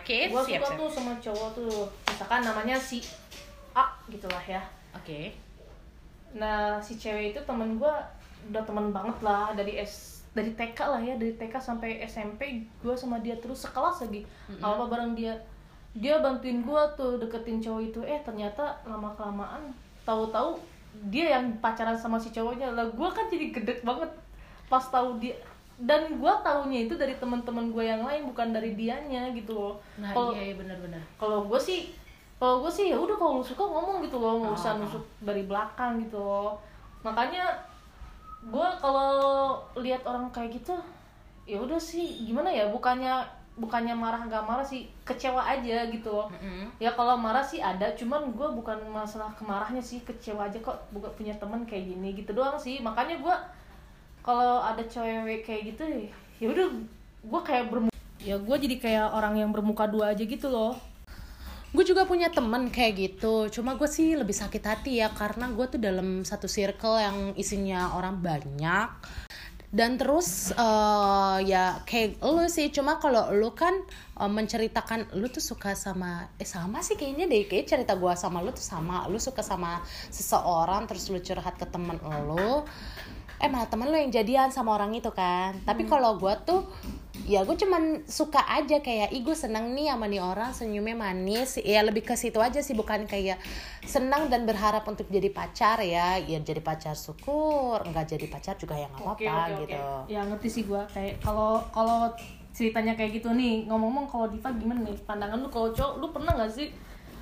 Oke 0.00 0.32
gue 0.32 0.42
siap 0.48 0.64
suka 0.64 0.72
siap. 0.72 0.80
tuh 0.80 0.88
sama 0.88 1.12
cowok 1.20 1.48
tuh 1.52 1.74
misalkan 2.08 2.40
namanya 2.40 2.76
si 2.80 3.04
A 3.76 3.84
gitulah 4.08 4.44
ya. 4.48 4.62
Oke. 4.96 5.36
Nah 6.32 6.80
si 6.80 6.96
cewek 6.96 7.36
itu 7.36 7.40
temen 7.44 7.76
gue 7.76 7.94
udah 8.50 8.62
temen 8.64 8.90
banget 8.90 9.18
lah 9.20 9.52
dari 9.52 9.78
S 9.78 10.24
dari 10.32 10.56
TK 10.56 10.78
lah 10.88 11.00
ya 11.04 11.14
dari 11.20 11.36
TK 11.36 11.60
sampai 11.60 12.00
SMP 12.08 12.64
gue 12.80 12.94
sama 12.96 13.20
dia 13.20 13.36
terus 13.36 13.68
sekelas 13.68 14.08
lagi. 14.08 14.24
Apa 14.64 14.88
bareng 14.88 15.12
dia 15.12 15.36
dia 15.92 16.16
bantuin 16.18 16.60
gue 16.60 16.82
tuh 16.94 17.16
deketin 17.16 17.58
cowok 17.58 17.82
itu. 17.84 18.00
Eh 18.02 18.20
ternyata 18.20 18.62
lama 18.82 19.12
kelamaan 19.12 19.72
tahu-tahu 20.02 20.56
dia 21.08 21.36
yang 21.36 21.52
pacaran 21.58 21.94
sama 21.94 22.16
si 22.16 22.28
cowoknya. 22.28 22.70
Lah 22.70 22.86
gue 22.86 23.08
kan 23.08 23.26
jadi 23.26 23.50
gede 23.50 23.74
banget 23.82 24.08
pas 24.66 24.82
tahu 24.82 25.16
dia. 25.16 25.36
Dan 25.76 26.16
gue 26.16 26.32
taunya 26.40 26.86
itu 26.86 26.94
dari 26.94 27.16
teman-teman 27.16 27.68
gue 27.68 27.82
yang 27.82 28.02
lain 28.02 28.24
bukan 28.24 28.50
dari 28.50 28.72
dianya 28.72 29.28
gitu 29.30 29.52
loh. 29.52 29.74
Nah 29.98 30.12
Kalau- 30.12 30.32
iya, 30.32 30.48
iya 30.48 30.54
benar-benar. 30.54 31.02
kalau 31.16 31.44
gue 31.44 31.58
sih 31.58 31.90
kalau 32.38 32.58
gue 32.58 32.70
sih 32.70 32.90
ya 32.90 32.98
udah 32.98 33.14
kalau 33.14 33.38
lu 33.38 33.44
suka 33.44 33.62
ngomong 33.62 34.02
gitu 34.02 34.18
loh 34.18 34.42
nggak 34.42 34.54
usah 34.54 34.74
Ah. 34.74 34.78
nusuk 34.78 35.02
dari 35.20 35.42
belakang 35.42 35.98
gitu 36.00 36.18
loh. 36.18 36.54
Makanya 37.02 37.50
gue 38.42 38.68
kalau 38.78 39.10
lihat 39.76 40.02
orang 40.02 40.26
kayak 40.30 40.50
gitu 40.54 40.74
ya 41.44 41.58
udah 41.58 41.78
sih 41.78 42.26
gimana 42.26 42.46
ya 42.46 42.66
bukannya 42.66 43.22
bukannya 43.52 43.92
marah 43.92 44.24
nggak 44.24 44.48
marah 44.48 44.64
sih 44.64 44.88
kecewa 45.04 45.44
aja 45.44 45.84
gitu 45.92 46.08
loh. 46.08 46.32
Mm-mm. 46.32 46.72
ya 46.80 46.88
kalau 46.96 47.20
marah 47.20 47.44
sih 47.44 47.60
ada 47.60 47.92
cuman 47.92 48.32
gue 48.32 48.48
bukan 48.56 48.80
masalah 48.88 49.28
kemarahnya 49.36 49.84
sih 49.84 50.00
kecewa 50.00 50.48
aja 50.48 50.56
kok 50.64 50.88
bukan 50.88 51.12
punya 51.12 51.36
teman 51.36 51.68
kayak 51.68 51.92
gini 51.92 52.16
gitu 52.16 52.32
doang 52.32 52.56
sih. 52.56 52.80
Makanya 52.80 53.20
gue 53.20 53.36
kalau 54.24 54.64
ada 54.64 54.80
cewek 54.80 55.44
kayak 55.44 55.76
gitu 55.76 55.84
ya 56.40 56.46
udah 56.48 56.66
gue 57.22 57.40
kayak 57.44 57.68
bermuka 57.68 57.98
ya 58.22 58.38
gue 58.38 58.56
jadi 58.56 58.76
kayak 58.78 59.08
orang 59.12 59.34
yang 59.36 59.50
bermuka 59.52 59.84
dua 59.84 60.16
aja 60.16 60.24
gitu 60.24 60.48
loh. 60.48 60.74
Gue 61.72 61.88
juga 61.88 62.04
punya 62.04 62.28
temen 62.28 62.68
kayak 62.68 62.92
gitu 63.00 63.48
cuma 63.48 63.76
gue 63.80 63.88
sih 63.88 64.12
lebih 64.12 64.36
sakit 64.36 64.60
hati 64.60 65.00
ya 65.00 65.08
karena 65.12 65.48
gue 65.52 65.66
tuh 65.68 65.80
dalam 65.80 66.20
satu 66.20 66.44
circle 66.44 67.00
yang 67.00 67.32
isinya 67.36 67.96
orang 67.96 68.20
banyak 68.20 68.88
dan 69.72 69.96
terus 69.96 70.52
eh, 70.52 71.36
ya 71.48 71.80
kayak 71.88 72.20
lu 72.20 72.44
sih 72.52 72.68
cuma 72.68 73.00
kalau 73.00 73.32
lu 73.32 73.56
kan 73.56 73.72
eh, 74.20 74.28
menceritakan 74.28 75.16
lu 75.16 75.32
tuh 75.32 75.40
suka 75.40 75.72
sama 75.72 76.28
eh 76.36 76.44
sama 76.44 76.84
sih 76.84 77.00
kayaknya 77.00 77.24
deh. 77.24 77.48
Kayak 77.48 77.72
cerita 77.72 77.96
gue 77.96 78.12
sama 78.12 78.44
lu 78.44 78.52
tuh 78.52 78.60
sama. 78.60 79.08
Lu 79.08 79.16
suka 79.16 79.40
sama 79.40 79.80
seseorang 80.12 80.84
terus 80.84 81.08
lu 81.08 81.24
curhat 81.24 81.56
ke 81.56 81.64
temen 81.64 81.96
lu. 82.04 82.68
Eh 83.40 83.48
malah 83.48 83.66
temen 83.72 83.88
lu 83.88 83.96
yang 83.96 84.12
jadian 84.12 84.52
sama 84.52 84.76
orang 84.76 84.92
itu 84.92 85.08
kan. 85.08 85.56
Tapi 85.64 85.88
kalau 85.88 86.20
gue 86.20 86.34
tuh 86.44 86.68
ya 87.22 87.46
gue 87.46 87.54
cuman 87.54 88.02
suka 88.10 88.42
aja 88.50 88.82
kayak 88.82 89.14
ih 89.14 89.22
gue 89.22 89.36
seneng 89.36 89.78
nih 89.78 89.94
sama 89.94 90.10
nih 90.10 90.22
orang 90.22 90.50
senyumnya 90.50 90.96
manis. 90.98 91.58
Ya 91.62 91.86
lebih 91.86 92.02
ke 92.02 92.18
situ 92.18 92.42
aja 92.42 92.58
sih 92.58 92.74
bukan 92.74 93.06
kayak 93.06 93.38
senang 93.86 94.26
dan 94.26 94.42
berharap 94.42 94.82
untuk 94.90 95.06
jadi 95.06 95.30
pacar 95.30 95.78
ya. 95.86 96.18
Ya 96.18 96.38
jadi 96.42 96.58
pacar 96.58 96.98
syukur 96.98 97.82
nggak 97.86 98.06
jadi 98.18 98.26
pacar 98.26 98.54
juga 98.58 98.74
ya 98.74 98.90
nggak 98.90 99.06
Oke 99.06 99.24
apa-apa 99.26 99.38
oke 99.38 99.52
oke. 99.54 99.62
gitu. 99.62 99.82
Ya 100.10 100.20
ngerti 100.26 100.48
sih 100.50 100.62
gua. 100.66 100.82
Kayak 100.90 101.22
kalau 101.22 101.62
kalau 101.70 102.10
ceritanya 102.52 102.92
kayak 102.98 103.22
gitu 103.22 103.32
nih 103.32 103.64
ngomong-ngomong 103.70 104.06
kalau 104.10 104.26
Diva 104.26 104.50
gimana 104.58 104.82
nih? 104.82 104.96
Pandangan 105.06 105.38
lu 105.38 105.48
kalau 105.48 105.70
cowok 105.70 105.94
lu 106.02 106.06
pernah 106.10 106.32
nggak 106.34 106.50
sih 106.50 106.68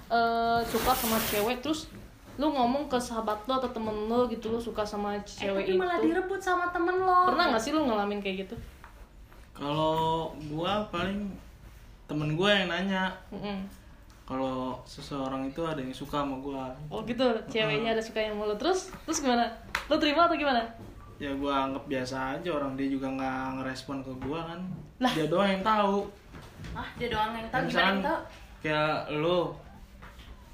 eh, 0.08 0.60
suka 0.64 0.92
sama 0.96 1.20
cewek 1.28 1.60
terus 1.60 1.92
lu 2.40 2.48
ngomong 2.48 2.88
ke 2.88 2.96
sahabat 2.96 3.36
lo 3.44 3.60
atau 3.60 3.68
temen 3.68 4.08
lo 4.08 4.24
gitu 4.32 4.48
lu 4.48 4.56
suka 4.56 4.80
sama 4.80 5.12
eh, 5.12 5.20
cewek 5.28 5.68
tapi 5.68 5.76
itu? 5.76 5.80
malah 5.80 6.00
direbut 6.00 6.40
sama 6.40 6.72
temen 6.72 6.96
lo. 6.96 7.28
Pernah 7.28 7.52
nggak 7.52 7.62
sih 7.62 7.76
lu 7.76 7.84
ngalamin 7.84 8.24
kayak 8.24 8.48
gitu 8.48 8.56
Kalau 9.60 10.32
gua 10.48 10.88
paling 10.88 11.28
temen 12.08 12.34
gua 12.34 12.50
yang 12.56 12.72
nanya. 12.72 13.12
Mm-mm. 13.28 13.60
kalau 14.30 14.78
seseorang 14.86 15.50
itu 15.50 15.58
ada 15.66 15.82
yang 15.82 15.90
suka 15.90 16.22
sama 16.22 16.38
gua. 16.38 16.70
oh 16.86 17.02
gitu. 17.02 17.26
Ceweknya 17.50 17.98
ada 17.98 18.02
suka 18.02 18.22
yang 18.22 18.38
mulu 18.38 18.54
terus 18.56 18.94
terus 19.04 19.20
gimana? 19.20 19.50
Lu 19.90 19.98
terima 19.98 20.30
atau 20.30 20.38
gimana? 20.38 20.62
Ya 21.18 21.34
gua 21.34 21.66
anggap 21.66 21.84
biasa 21.90 22.38
aja. 22.38 22.48
Orang 22.54 22.78
dia 22.78 22.86
juga 22.88 23.10
nggak 23.10 23.60
ngerespon 23.60 24.00
ke 24.06 24.12
gua 24.22 24.54
kan. 24.54 24.60
Dia 25.12 25.26
doang 25.26 25.50
yang 25.50 25.66
tahu. 25.66 26.08
ah 26.72 26.86
dia 26.94 27.10
doang 27.10 27.34
yang 27.34 27.50
tahu. 27.50 27.62
Gimana 27.68 27.90
yang 27.90 28.06
tahu? 28.06 28.20
kayak 28.60 29.08
lu 29.16 29.48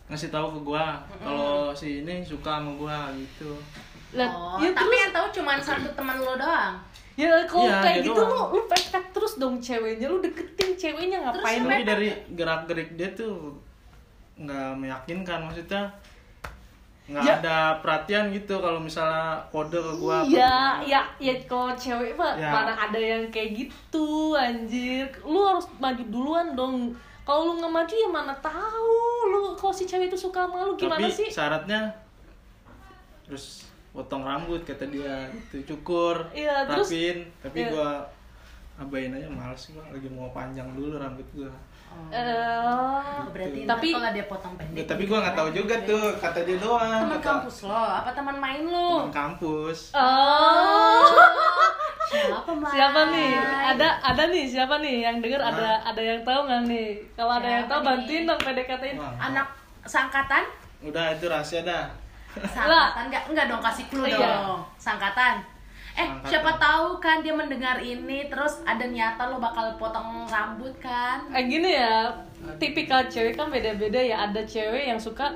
ngasih 0.07 0.31
tahu 0.31 0.47
ke 0.55 0.61
gua 0.63 1.03
kalau 1.19 1.75
si 1.75 2.07
ini 2.07 2.23
suka 2.23 2.63
sama 2.63 2.71
gua 2.79 3.11
gitu. 3.19 3.59
lah 4.15 4.31
oh, 4.31 4.63
ya 4.63 4.71
tapi 4.71 4.95
terus 4.95 5.03
yang 5.03 5.13
tahu 5.13 5.27
cuma 5.35 5.59
satu 5.59 5.91
teman 5.99 6.23
lo 6.23 6.39
doang 6.39 6.79
ya 7.17 7.33
kalau 7.45 7.65
Iya, 7.65 7.81
kayak 7.81 7.99
gitu 8.05 8.21
lu 8.21 8.39
lu 8.53 8.61
pepet 8.67 9.05
terus 9.11 9.33
dong 9.37 9.57
ceweknya 9.57 10.07
lu 10.07 10.21
deketin 10.21 10.71
ceweknya 10.73 11.19
ngapain 11.23 11.61
lu 11.61 11.69
Tapi 11.71 11.83
dari 11.83 12.09
gerak-gerik 12.31 12.91
dia 12.95 13.09
tuh 13.11 13.57
nggak 14.37 14.77
meyakinkan 14.77 15.49
maksudnya 15.49 15.89
nggak 17.07 17.23
Ya. 17.23 17.39
ada 17.39 17.57
perhatian 17.81 18.29
gitu 18.29 18.59
kalau 18.59 18.77
misalnya 18.77 19.39
kode 19.49 19.79
ke 19.79 19.93
gua 19.97 20.21
Iya, 20.23 20.83
ya, 20.83 21.01
ya 21.17 21.35
kalau 21.45 21.73
cewek 21.73 22.13
mah 22.13 22.35
Ya. 22.35 22.51
mana 22.51 22.75
ada 22.75 22.99
yang 22.99 23.23
kayak 23.31 23.55
gitu, 23.57 24.35
anjir. 24.35 25.07
Lu 25.23 25.39
harus 25.41 25.71
maju 25.79 26.03
duluan 26.05 26.53
dong. 26.53 26.91
Kalau 27.23 27.47
lu 27.47 27.53
nggak 27.57 27.71
maju 27.73 27.95
ya 27.95 28.09
mana 28.11 28.35
tahu 28.37 28.99
lu 29.27 29.55
kalau 29.55 29.71
si 29.71 29.83
cewek 29.83 30.07
itu 30.07 30.19
suka 30.19 30.45
sama 30.45 30.63
lu 30.63 30.75
gimana 30.75 30.99
tapi 31.01 31.11
sih? 31.13 31.27
syaratnya 31.27 31.91
terus 33.23 33.66
potong 33.97 34.23
rambut 34.23 34.61
kata 34.61 34.85
dia. 34.87 35.25
Gitu 35.33 35.65
cukur 35.67 36.21
Iya, 36.31 36.69
terus- 36.69 36.87
rapin. 36.87 37.25
Tapi 37.41 37.59
iya. 37.59 37.71
gua 37.73 37.91
abain 38.77 39.09
aja 39.11 39.25
males 39.27 39.63
gua. 39.73 39.85
Lagi 39.89 40.09
mau 40.09 40.29
panjang 40.31 40.69
dulu 40.71 40.95
rambut 40.95 41.25
gua. 41.33 41.49
Eh, 42.07 43.01
berarti 43.33 43.65
Tapi- 43.65 43.65
tapi 43.65 43.87
kalau 43.91 44.11
dia 44.13 44.27
potong 44.27 44.53
Ya, 44.53 44.59
pendek 44.61 44.85
tapi 44.85 45.03
gua 45.07 45.19
nggak 45.19 45.33
tahu 45.35 45.49
juga 45.51 45.75
tuh 45.83 46.05
kata 46.15 46.39
dia 46.45 46.59
doang. 46.59 47.01
Teman 47.03 47.17
kata 47.17 47.25
kampus 47.41 47.57
lo 47.65 47.73
apa 47.73 48.11
teman 48.13 48.37
main 48.37 48.63
lo? 48.63 48.89
Teman 49.01 49.15
kampus. 49.17 49.79
Oh, 49.97 51.01
siapa 52.13 52.53
Mai? 52.53 52.71
siapa 52.71 53.01
nih? 53.09 53.33
Ada 53.73 53.89
ada 54.05 54.23
nih 54.29 54.45
siapa 54.45 54.75
nih 54.79 54.97
yang 55.03 55.17
denger? 55.19 55.41
Ada 55.41 55.69
ada 55.83 56.03
yang 56.05 56.21
tahu 56.21 56.41
nggak 56.45 56.63
nih? 56.69 56.89
Kalau 57.17 57.33
ada 57.33 57.49
yang 57.51 57.65
tahu 57.65 57.81
bantuin 57.83 58.23
dong 58.25 58.41
PDKT-in. 58.41 58.97
Anak 59.17 59.49
sangkatan 59.83 60.45
udah 60.83 61.17
itu 61.17 61.25
rahasia 61.27 61.65
dah 61.65 61.89
sangkatan 62.39 63.03
enggak 63.07 63.23
enggak 63.27 63.47
dong 63.47 63.61
kasih 63.61 63.85
clue 63.87 64.07
Iya. 64.07 64.19
dong 64.19 64.61
sangkatan 64.77 65.35
eh 65.93 66.05
Sangkatan. 66.05 66.29
siapa 66.29 66.53
tahu 66.57 66.87
kan 66.99 67.21
dia 67.21 67.33
mendengar 67.33 67.79
ini 67.79 68.27
terus 68.27 68.61
ada 68.63 68.85
niatan 68.85 69.27
lo 69.27 69.39
bakal 69.39 69.73
potong 69.75 70.25
rambut 70.25 70.77
kan 70.77 71.25
Eh 71.31 71.45
gini 71.47 71.73
ya, 71.73 72.13
tipikal 72.57 73.01
cewek 73.03 73.33
kan 73.33 73.49
beda-beda 73.49 73.97
ya. 73.97 74.29
Ada 74.29 74.45
cewek 74.45 74.85
yang 74.87 74.99
suka 74.99 75.33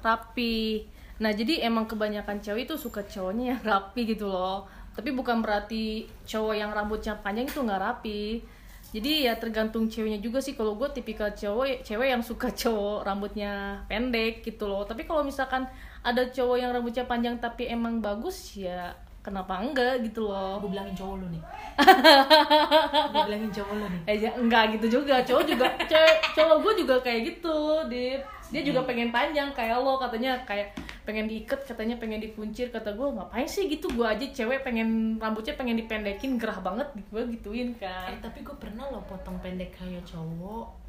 rapi. 0.00 0.84
Nah 1.18 1.30
jadi 1.30 1.62
emang 1.62 1.86
kebanyakan 1.86 2.36
cewek 2.38 2.66
itu 2.66 2.74
suka 2.76 3.00
cowoknya 3.02 3.56
yang 3.56 3.62
rapi 3.72 4.04
gitu 4.06 4.26
loh. 4.26 4.66
Tapi 4.92 5.08
bukan 5.10 5.40
berarti 5.40 6.04
cowok 6.22 6.54
yang 6.54 6.70
rambutnya 6.70 7.16
panjang 7.16 7.48
itu 7.48 7.58
nggak 7.58 7.80
rapi. 7.80 8.44
Jadi 8.92 9.24
ya 9.24 9.32
tergantung 9.34 9.88
ceweknya 9.88 10.20
juga 10.20 10.36
sih. 10.36 10.52
Kalau 10.52 10.76
gue 10.76 10.84
tipikal 10.90 11.32
cowok, 11.32 11.80
cewek 11.80 12.12
yang 12.12 12.20
suka 12.20 12.52
cowok 12.62 13.00
rambutnya 13.02 13.80
pendek 13.86 14.44
gitu 14.44 14.68
loh. 14.68 14.84
Tapi 14.84 15.08
kalau 15.08 15.24
misalkan 15.24 15.64
ada 16.02 16.22
cowok 16.26 16.56
yang 16.58 16.70
rambutnya 16.74 17.06
panjang 17.06 17.38
tapi 17.38 17.70
emang 17.70 18.02
bagus 18.02 18.58
ya 18.58 18.90
kenapa 19.22 19.62
enggak 19.62 20.02
gitu 20.02 20.26
loh. 20.26 20.58
gue 20.58 20.68
bilangin 20.74 20.98
cowok 20.98 21.14
lo 21.22 21.26
nih. 21.30 21.42
Gue 23.14 23.22
bilangin 23.30 23.50
cowok 23.54 23.74
lo 23.78 23.86
nih. 23.86 24.02
Eh 24.10 24.16
enggak 24.34 24.64
gitu 24.76 24.86
juga. 24.98 25.22
Cowok 25.22 25.44
juga 25.46 25.66
cewek 25.86 26.16
cowok 26.34 26.56
gue 26.58 26.72
juga 26.82 26.94
kayak 27.06 27.20
gitu 27.30 27.56
dia 27.86 28.18
dia 28.52 28.62
juga 28.66 28.84
pengen 28.84 29.08
panjang 29.14 29.48
kayak 29.56 29.80
lo 29.80 29.96
katanya 29.96 30.36
kayak 30.44 30.76
pengen 31.06 31.30
diikat 31.30 31.62
katanya 31.62 31.94
pengen 32.02 32.18
dikuncir. 32.18 32.74
Kata 32.74 32.98
gue 32.98 33.08
ngapain 33.14 33.46
sih 33.46 33.70
gitu? 33.70 33.86
Gue 33.94 34.10
aja 34.10 34.26
cewek 34.26 34.66
pengen 34.66 35.22
rambutnya 35.22 35.54
pengen 35.54 35.78
dipendekin 35.78 36.34
gerah 36.34 36.58
banget. 36.58 36.90
Gue 37.14 37.22
gituin 37.30 37.78
eh 37.78 37.78
kan 37.78 38.18
tapi 38.18 38.42
gue 38.42 38.56
pernah 38.58 38.90
lo 38.90 39.06
potong 39.06 39.38
pendek 39.38 39.78
kayak 39.78 40.02
cowok 40.02 40.81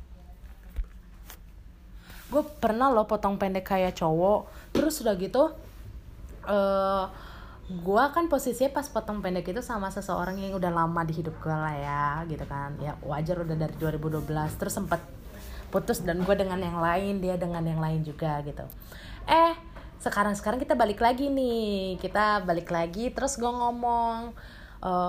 gue 2.34 2.44
pernah 2.58 2.90
lo 2.90 3.06
potong 3.06 3.38
pendek 3.38 3.70
kayak 3.70 3.94
cowok. 3.94 4.74
Terus 4.74 5.06
udah 5.06 5.14
gitu 5.22 5.54
eh 6.44 7.06
gue 7.64 8.04
kan 8.12 8.28
posisinya 8.28 8.76
pas 8.76 8.84
potong 8.92 9.24
pendek 9.24 9.48
itu 9.56 9.64
sama 9.64 9.88
seseorang 9.88 10.36
yang 10.36 10.60
udah 10.60 10.68
lama 10.68 11.02
di 11.08 11.16
hidup 11.16 11.38
gue 11.40 11.54
lah 11.54 11.76
ya 11.78 12.06
gitu 12.26 12.44
kan. 12.50 12.74
Ya 12.82 12.98
wajar 13.06 13.40
udah 13.46 13.56
dari 13.56 13.76
2012 13.78 14.26
terus 14.60 14.74
sempet 14.74 15.00
putus 15.72 16.02
dan 16.02 16.22
gue 16.22 16.36
dengan 16.36 16.60
yang 16.60 16.78
lain 16.82 17.22
dia 17.22 17.38
dengan 17.38 17.64
yang 17.64 17.80
lain 17.80 18.02
juga 18.04 18.42
gitu. 18.44 18.66
Eh 19.30 19.54
sekarang 20.04 20.36
sekarang 20.36 20.60
kita 20.60 20.76
balik 20.76 21.00
lagi 21.00 21.32
nih. 21.32 21.96
Kita 22.02 22.44
balik 22.44 22.68
lagi 22.74 23.14
terus 23.16 23.40
gue 23.40 23.48
ngomong 23.48 24.36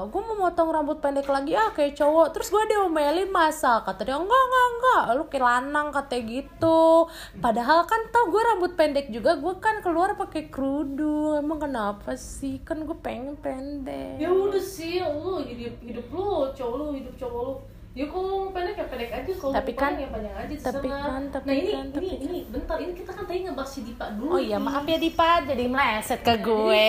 gue 0.06 0.22
mau 0.22 0.38
motong 0.38 0.70
rambut 0.70 1.02
pendek 1.02 1.26
lagi. 1.26 1.58
Ah 1.58 1.74
kayak 1.74 1.98
cowok. 1.98 2.30
Terus 2.30 2.48
gue 2.54 2.62
diomelin 2.70 3.26
masa? 3.34 3.82
Kata 3.82 4.06
dia 4.06 4.14
enggak 4.14 4.42
enggak 4.46 4.66
enggak. 4.70 5.02
Lu 5.18 5.24
lanang 5.26 5.88
kata 5.90 6.14
gitu. 6.22 7.10
Padahal 7.42 7.82
kan 7.90 8.06
tau 8.14 8.30
gue 8.30 8.38
rambut 8.38 8.72
pendek 8.78 9.10
juga 9.10 9.34
gue 9.34 9.54
kan 9.58 9.82
keluar 9.82 10.14
pakai 10.14 10.46
kerudung. 10.46 11.34
Emang 11.34 11.58
kenapa 11.58 12.14
sih? 12.14 12.62
Kan 12.62 12.86
gue 12.86 12.94
pengen 13.02 13.34
pendek. 13.34 14.22
Ya 14.22 14.30
udah 14.30 14.62
sih 14.62 15.02
lu 15.02 15.42
hidup 15.42 15.74
hidup 15.82 16.06
lu 16.14 16.54
cowok 16.54 16.74
lu 16.78 16.86
hidup 16.94 17.14
cowok 17.18 17.40
lu 17.42 17.54
ya 17.94 18.04
kalau 18.04 18.26
mau 18.26 18.50
pendek 18.50 18.74
ya 18.74 18.86
pendek 18.86 19.06
aja 19.08 19.32
kalau 19.32 19.52
Tapi 19.54 19.70
kan- 19.70 19.94
panjang 19.94 20.02
ya 20.02 20.08
panjang 20.10 20.34
aja 20.36 20.54
tapi 20.66 20.86
kan- 20.90 21.30
tapi 21.30 21.46
nah 21.46 21.54
ini 21.54 21.70
kan- 21.70 21.78
ini 21.78 21.92
tapi 21.92 22.06
ini 22.18 22.38
bentar 22.44 22.76
ini 22.76 22.90
kita 22.92 23.10
kan 23.12 23.22
tadi 23.24 23.40
ngebahas 23.40 23.70
si 23.70 23.80
Dipa 23.82 24.06
dulu 24.12 24.34
oh 24.34 24.40
iya 24.40 24.58
nih. 24.58 24.66
maaf 24.66 24.82
ya 24.84 24.98
Dipa 24.98 25.30
jadi 25.46 25.64
meleset 25.64 26.20
ke 26.20 26.34
gue. 26.40 26.86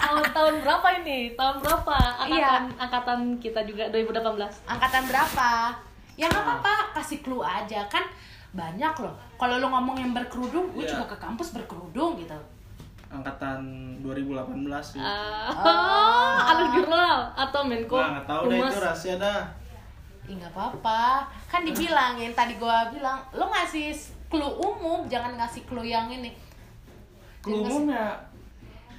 tahun 0.00 0.24
tahun 0.30 0.54
berapa 0.60 0.88
ini? 0.96 1.18
Tahun 1.34 1.56
berapa? 1.58 1.96
Angkatan 2.20 2.30
Iya. 2.30 2.78
angkatan 2.78 3.18
kita 3.36 3.60
juga 3.64 3.84
2018 3.88 4.54
angkatan 4.64 5.02
berapa? 5.04 5.50
Ya 6.14 6.26
nggak 6.26 6.42
apa-apa 6.42 6.74
kasih 6.94 7.18
clue 7.20 7.42
aja. 7.42 7.82
Kan 7.86 8.06
banyak 8.52 8.94
loh. 8.96 9.14
Kalau 9.34 9.56
lo 9.56 9.66
ngomong 9.68 9.96
yang 9.96 10.12
berkerudung 10.12 10.70
gue 10.70 10.82
Iya. 10.82 10.94
juga 10.96 11.10
ke 11.10 11.18
kampus 11.18 11.50
berkerudung 11.52 12.14
gitu. 12.16 12.38
Angkatan 13.08 13.58
2018 13.98 14.46
sih. 14.84 15.02
Oh, 15.02 16.34
anak 16.40 16.70
jurnal 16.70 17.18
atau 17.32 17.60
menko? 17.60 17.98
Nah, 17.98 18.10
nggak 18.12 18.26
tahu 18.28 18.42
deh 18.46 18.58
itu 18.60 18.78
rahasia 18.78 19.14
dah 19.16 19.42
Ih 20.30 20.38
nggak 20.38 20.54
apa-apa. 20.54 21.26
Kan 21.50 21.66
dibilangin 21.66 22.30
tadi 22.30 22.54
gue 22.54 22.76
bilang 22.94 23.18
lo 23.34 23.50
ngasih 23.50 23.90
clue 24.30 24.46
umum 24.62 25.10
jangan 25.10 25.34
ngasih 25.34 25.66
clue 25.66 25.82
yang 25.84 26.06
ini. 26.06 26.30
Clue 27.42 27.58
Jangan 27.58 27.66
umumnya 27.66 28.04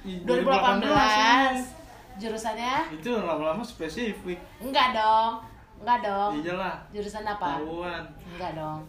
i- 0.04 0.20
2018 0.28 2.20
jurusannya? 2.20 2.76
Itu 2.92 3.24
lama-lama 3.24 3.64
spesifik. 3.64 4.36
Enggak 4.60 4.92
dong 4.92 5.52
enggak 5.82 5.98
dong. 6.06 6.30
Iya 6.38 6.54
lah 6.54 6.74
jurusan 6.94 7.26
apa? 7.26 7.58
tahuan. 7.58 8.02
Enggak 8.34 8.52
dong. 8.54 8.80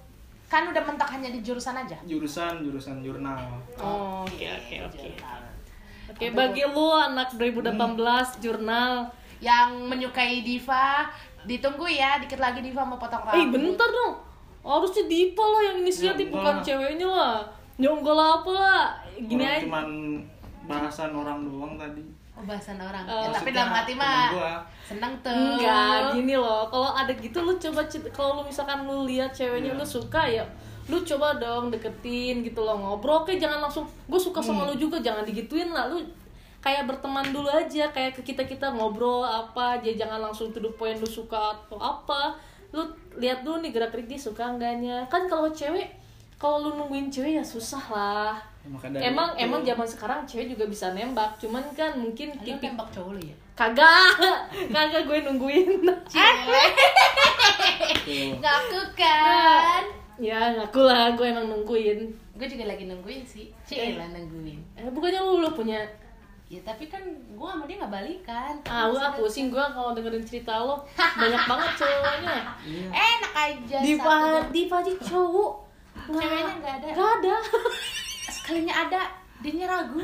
Kan 0.46 0.70
udah 0.70 0.84
mentok 0.86 1.10
hanya 1.10 1.34
di 1.34 1.42
jurusan 1.42 1.74
aja? 1.74 1.98
Jurusan 2.06 2.62
jurusan 2.62 3.02
jurnal. 3.02 3.42
Oh 3.82 4.22
oke 4.22 4.46
oke 4.46 4.76
oke. 4.86 5.08
Oke 6.14 6.26
bagi 6.30 6.62
lu 6.62 6.88
anak 6.94 7.34
2018 7.34 7.74
jurnal. 8.38 9.10
Yang 9.44 9.70
menyukai 9.92 10.40
diva 10.40 11.10
ditunggu 11.44 11.86
ya 11.86 12.18
dikit 12.18 12.38
lagi 12.38 12.60
diva 12.60 12.82
mau 12.82 12.96
potong 12.96 13.22
rambut. 13.22 13.38
Eh 13.38 13.46
bentar 13.50 13.88
dong. 13.88 14.14
Harusnya 14.64 15.04
Dipa 15.06 15.44
lah 15.44 15.62
yang 15.62 15.78
inisiatif 15.80 16.24
Ya, 16.24 16.34
bukan 16.34 16.56
ceweknya 16.64 17.04
lah. 17.04 17.36
Ya 17.76 17.90
enggak 17.90 18.16
lah 18.16 18.40
apa 18.40 18.52
lah? 18.52 18.84
Gini 19.18 19.42
Orang 19.42 19.52
aja. 19.52 19.64
cuman 19.64 19.88
bahasan 20.64 21.12
orang 21.12 21.38
doang 21.44 21.74
tadi. 21.76 22.04
Oh 22.34 22.42
bahasan 22.42 22.80
orang. 22.80 23.04
Eh, 23.04 23.24
Ya, 23.24 23.30
tapi 23.30 23.50
dalam 23.52 23.70
hati 23.70 23.94
mah 23.94 24.32
seneng 24.82 25.14
tuh. 25.20 25.36
Enggak, 25.36 26.16
gini 26.16 26.34
loh. 26.34 26.64
Kalau 26.66 26.90
ada 26.90 27.12
gitu 27.12 27.38
lu 27.40 27.54
coba 27.54 27.84
kalau 28.10 28.40
lu 28.40 28.44
misalkan 28.48 28.88
lu 28.88 29.04
lihat 29.04 29.30
ceweknya 29.30 29.76
Iya. 29.76 29.80
lu 29.80 29.86
suka 29.86 30.24
ya 30.24 30.46
lu 30.84 31.00
coba 31.00 31.40
dong 31.40 31.68
deketin 31.68 32.40
gitu 32.40 32.60
loh. 32.60 32.76
Ngobrol 32.76 33.24
oke 33.24 33.36
jangan 33.36 33.60
langsung. 33.60 33.84
Gue 34.04 34.20
suka 34.20 34.40
sama 34.40 34.64
lu 34.64 34.76
juga 34.76 35.00
jangan 35.00 35.24
digituin 35.24 35.72
lah. 35.72 35.88
Lu 35.88 36.00
kayak 36.64 36.88
berteman 36.88 37.28
dulu 37.30 37.52
aja 37.52 37.92
kayak 37.92 38.16
ke 38.16 38.24
kita 38.24 38.48
kita 38.48 38.72
ngobrol 38.72 39.20
apa 39.22 39.78
aja 39.78 39.92
jangan 39.92 40.24
langsung 40.24 40.48
to 40.50 40.64
the 40.64 40.72
point 40.72 40.96
lu 40.96 41.06
suka 41.06 41.36
atau 41.54 41.76
apa 41.76 42.40
lu 42.72 42.88
lihat 43.20 43.44
dulu 43.44 43.60
nih 43.60 43.70
gerak 43.70 43.92
gerik 43.92 44.08
dia 44.08 44.18
suka 44.18 44.48
enggaknya 44.48 45.04
kan 45.12 45.28
kalau 45.28 45.52
cewek 45.52 45.92
kalau 46.40 46.64
lu 46.64 46.80
nungguin 46.80 47.12
cewek 47.12 47.38
ya 47.38 47.44
susah 47.44 47.84
lah 47.92 48.34
emang 49.04 49.30
itu- 49.36 49.44
emang 49.44 49.62
zaman 49.62 49.84
sekarang 49.86 50.20
cewek 50.24 50.48
juga 50.50 50.64
bisa 50.66 50.96
nembak 50.96 51.36
cuman 51.36 51.60
kan 51.76 52.00
mungkin 52.00 52.32
tipik 52.40 52.64
tembak 52.64 52.88
cowok 52.90 53.12
lu 53.12 53.22
ya? 53.22 53.36
kagak 53.54 54.18
kagak 54.74 55.04
gue 55.06 55.20
nungguin. 55.22 55.84
Tuh. 55.86 55.94
Ngaku 58.42 58.82
kan? 58.98 59.84
ya 60.18 60.54
ngaku 60.54 60.82
lah 60.82 61.14
gue 61.14 61.26
emang 61.26 61.50
nungguin 61.50 62.00
Gue 62.34 62.50
juga 62.50 62.66
lagi 62.66 62.90
nungguin 62.90 63.22
sih. 63.22 63.54
Cile 63.62 63.94
nungguin. 64.10 64.58
eh 64.74 64.90
bukannya 64.90 65.22
lu, 65.22 65.38
lu 65.38 65.50
punya 65.54 65.78
Ya 66.46 66.60
tapi 66.62 66.86
kan 66.86 67.02
gue 67.06 67.48
sama 67.48 67.66
dia 67.66 67.78
gak 67.78 67.90
balikan. 67.92 68.54
ah 68.64 68.86
gue 68.86 69.00
pusing 69.18 69.50
gue 69.50 69.60
kalau 69.60 69.92
dengerin 69.92 70.22
cerita 70.22 70.54
lo 70.56 70.84
banyak 71.20 71.44
banget 71.44 71.72
cowoknya 71.78 72.38
Iya. 72.62 72.88
Enak 72.90 73.34
aja. 73.34 73.78
Diva 73.80 74.16
satu. 74.38 74.52
Diva 74.52 74.76
aja 74.78 74.94
cowok 75.00 75.54
Ceweknya 76.06 76.54
nggak 76.56 76.76
ada. 76.76 76.88
nggak 76.92 77.12
ada 77.18 77.36
Sekalinya 78.28 78.74
ada, 78.82 79.02
dia 79.40 79.66
ragu. 79.66 79.98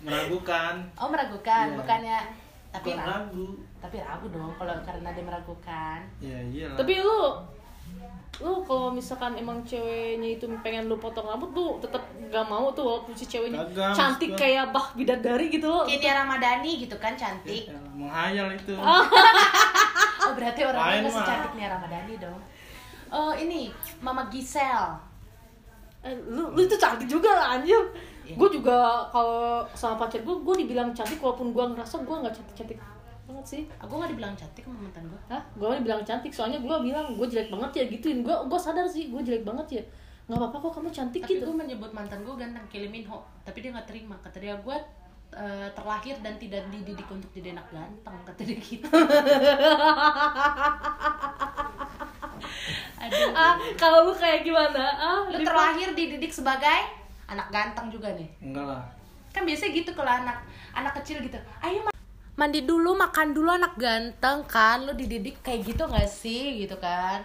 meragukan 0.00 0.74
Oh 0.96 1.08
meragukan, 1.08 1.66
Iya. 1.66 1.76
bukannya 1.76 2.18
tapi 2.70 2.86
bukan 2.88 3.02
ragu. 3.02 3.10
ragu 3.10 3.46
Tapi 3.80 3.96
ragu 3.98 4.26
dong 4.30 4.52
kalau 4.54 4.74
karena 4.80 5.08
dia 5.10 5.24
meragukan. 5.24 5.98
ya 6.20 6.38
iyalah 6.46 6.76
tapi 6.76 6.92
lu 6.96 7.22
lu 8.38 8.62
kalau 8.62 8.88
misalkan 8.88 9.34
emang 9.34 9.60
ceweknya 9.60 10.38
itu 10.38 10.46
pengen 10.60 10.86
lu 10.86 10.96
potong 10.96 11.26
rambut 11.26 11.50
lu 11.50 11.76
tetap 11.76 12.00
gak 12.26 12.46
mau 12.46 12.70
tuh 12.70 12.86
walaupun 12.86 13.12
si 13.12 13.26
ceweknya 13.26 13.60
Kagak, 13.66 13.92
cantik 13.92 14.30
maksud 14.30 14.32
gua. 14.32 14.40
kayak 14.40 14.64
bah 14.70 14.86
bidadari 14.94 15.46
gitu 15.50 15.66
loh 15.66 15.82
Kayak 15.84 16.00
Nia 16.00 16.14
Ramadhani 16.16 16.72
gitu 16.78 16.96
kan 16.96 17.12
cantik. 17.12 17.66
Ya, 17.66 17.76
menghayal 17.90 18.48
itu 18.50 18.72
Oh 20.20 20.32
berarti 20.32 20.60
orangnya 20.62 21.04
mah. 21.04 21.12
secantik 21.18 21.52
Nia 21.52 21.68
Ramadhani 21.68 22.14
dong. 22.16 22.38
Oh 23.10 23.32
ini 23.34 23.68
Mama 23.98 24.24
Gisel. 24.28 24.88
Eh, 26.00 26.14
lu 26.24 26.54
lu 26.54 26.60
itu 26.60 26.76
cantik 26.76 27.04
juga 27.06 27.28
lah 27.28 27.46
anjir 27.56 27.76
Iya. 28.22 28.38
gue 28.38 28.48
juga 28.54 28.78
kalau 29.10 29.66
sama 29.74 29.98
pacar 29.98 30.22
gue 30.22 30.36
gue 30.38 30.54
dibilang 30.62 30.94
cantik 30.94 31.18
walaupun 31.18 31.50
gue 31.50 31.64
ngerasa 31.66 31.98
gue 31.98 32.14
nggak 32.14 32.30
cantik 32.30 32.54
cantik 32.54 32.78
banget 33.30 33.46
sih 33.46 33.62
Aku 33.78 33.92
nggak 33.94 34.10
dibilang 34.10 34.34
cantik 34.34 34.66
sama 34.66 34.82
mantan 34.82 35.06
gue. 35.06 35.20
Hah? 35.30 35.42
Gue 35.54 35.70
dibilang 35.78 36.02
cantik 36.02 36.32
soalnya 36.34 36.58
gue 36.58 36.76
bilang 36.82 37.06
gue 37.14 37.26
jelek 37.26 37.48
banget 37.48 37.70
ya 37.78 37.84
gituin 37.88 38.18
gue 38.20 38.34
gue 38.34 38.58
sadar 38.58 38.84
sih 38.84 39.08
gue 39.08 39.22
jelek 39.22 39.46
banget 39.46 39.78
ya 39.78 39.82
nggak 40.26 40.38
apa-apa 40.38 40.56
kok 40.62 40.72
kamu 40.78 40.90
cantik 40.90 41.22
Tapi 41.22 41.30
gitu 41.34 41.42
gue 41.46 41.56
menyebut 41.58 41.90
mantan 41.90 42.22
gue 42.22 42.34
ganteng 42.34 42.62
Kiliminho, 42.70 43.18
tapi 43.42 43.62
dia 43.62 43.70
nggak 43.70 43.86
terima. 43.86 44.14
Kata 44.22 44.38
dia 44.38 44.54
gue 44.54 44.76
eh, 45.32 45.68
terlahir 45.74 46.16
dan 46.22 46.34
tidak 46.38 46.62
dididik 46.70 47.08
untuk 47.10 47.30
jadi 47.34 47.50
anak 47.54 47.66
ganteng. 47.70 48.14
Kata 48.22 48.40
dia 48.42 48.54
gitu. 48.58 48.86
Aduh. 53.00 53.32
ah 53.34 53.56
kalau 53.74 54.06
lu 54.06 54.14
kayak 54.14 54.44
gimana 54.44 54.84
ah 54.94 55.24
Lu 55.26 55.40
terlahir 55.40 55.96
dididik 55.96 56.30
sebagai 56.30 56.84
anak 57.26 57.48
ganteng 57.50 57.88
juga 57.90 58.12
nih. 58.14 58.28
enggak 58.38 58.66
lah 58.70 58.82
kan 59.30 59.46
biasanya 59.46 59.70
gitu 59.72 59.90
kalau 59.94 60.10
anak 60.10 60.36
anak 60.74 60.92
kecil 60.98 61.22
gitu 61.22 61.38
ayo 61.62 61.89
mandi 62.40 62.64
dulu 62.64 62.96
makan 62.96 63.36
dulu 63.36 63.52
anak 63.52 63.76
ganteng 63.76 64.40
kan 64.48 64.80
lu 64.88 64.96
dididik 64.96 65.44
kayak 65.44 65.60
gitu 65.68 65.84
nggak 65.84 66.08
sih 66.08 66.64
gitu 66.64 66.72
kan 66.80 67.20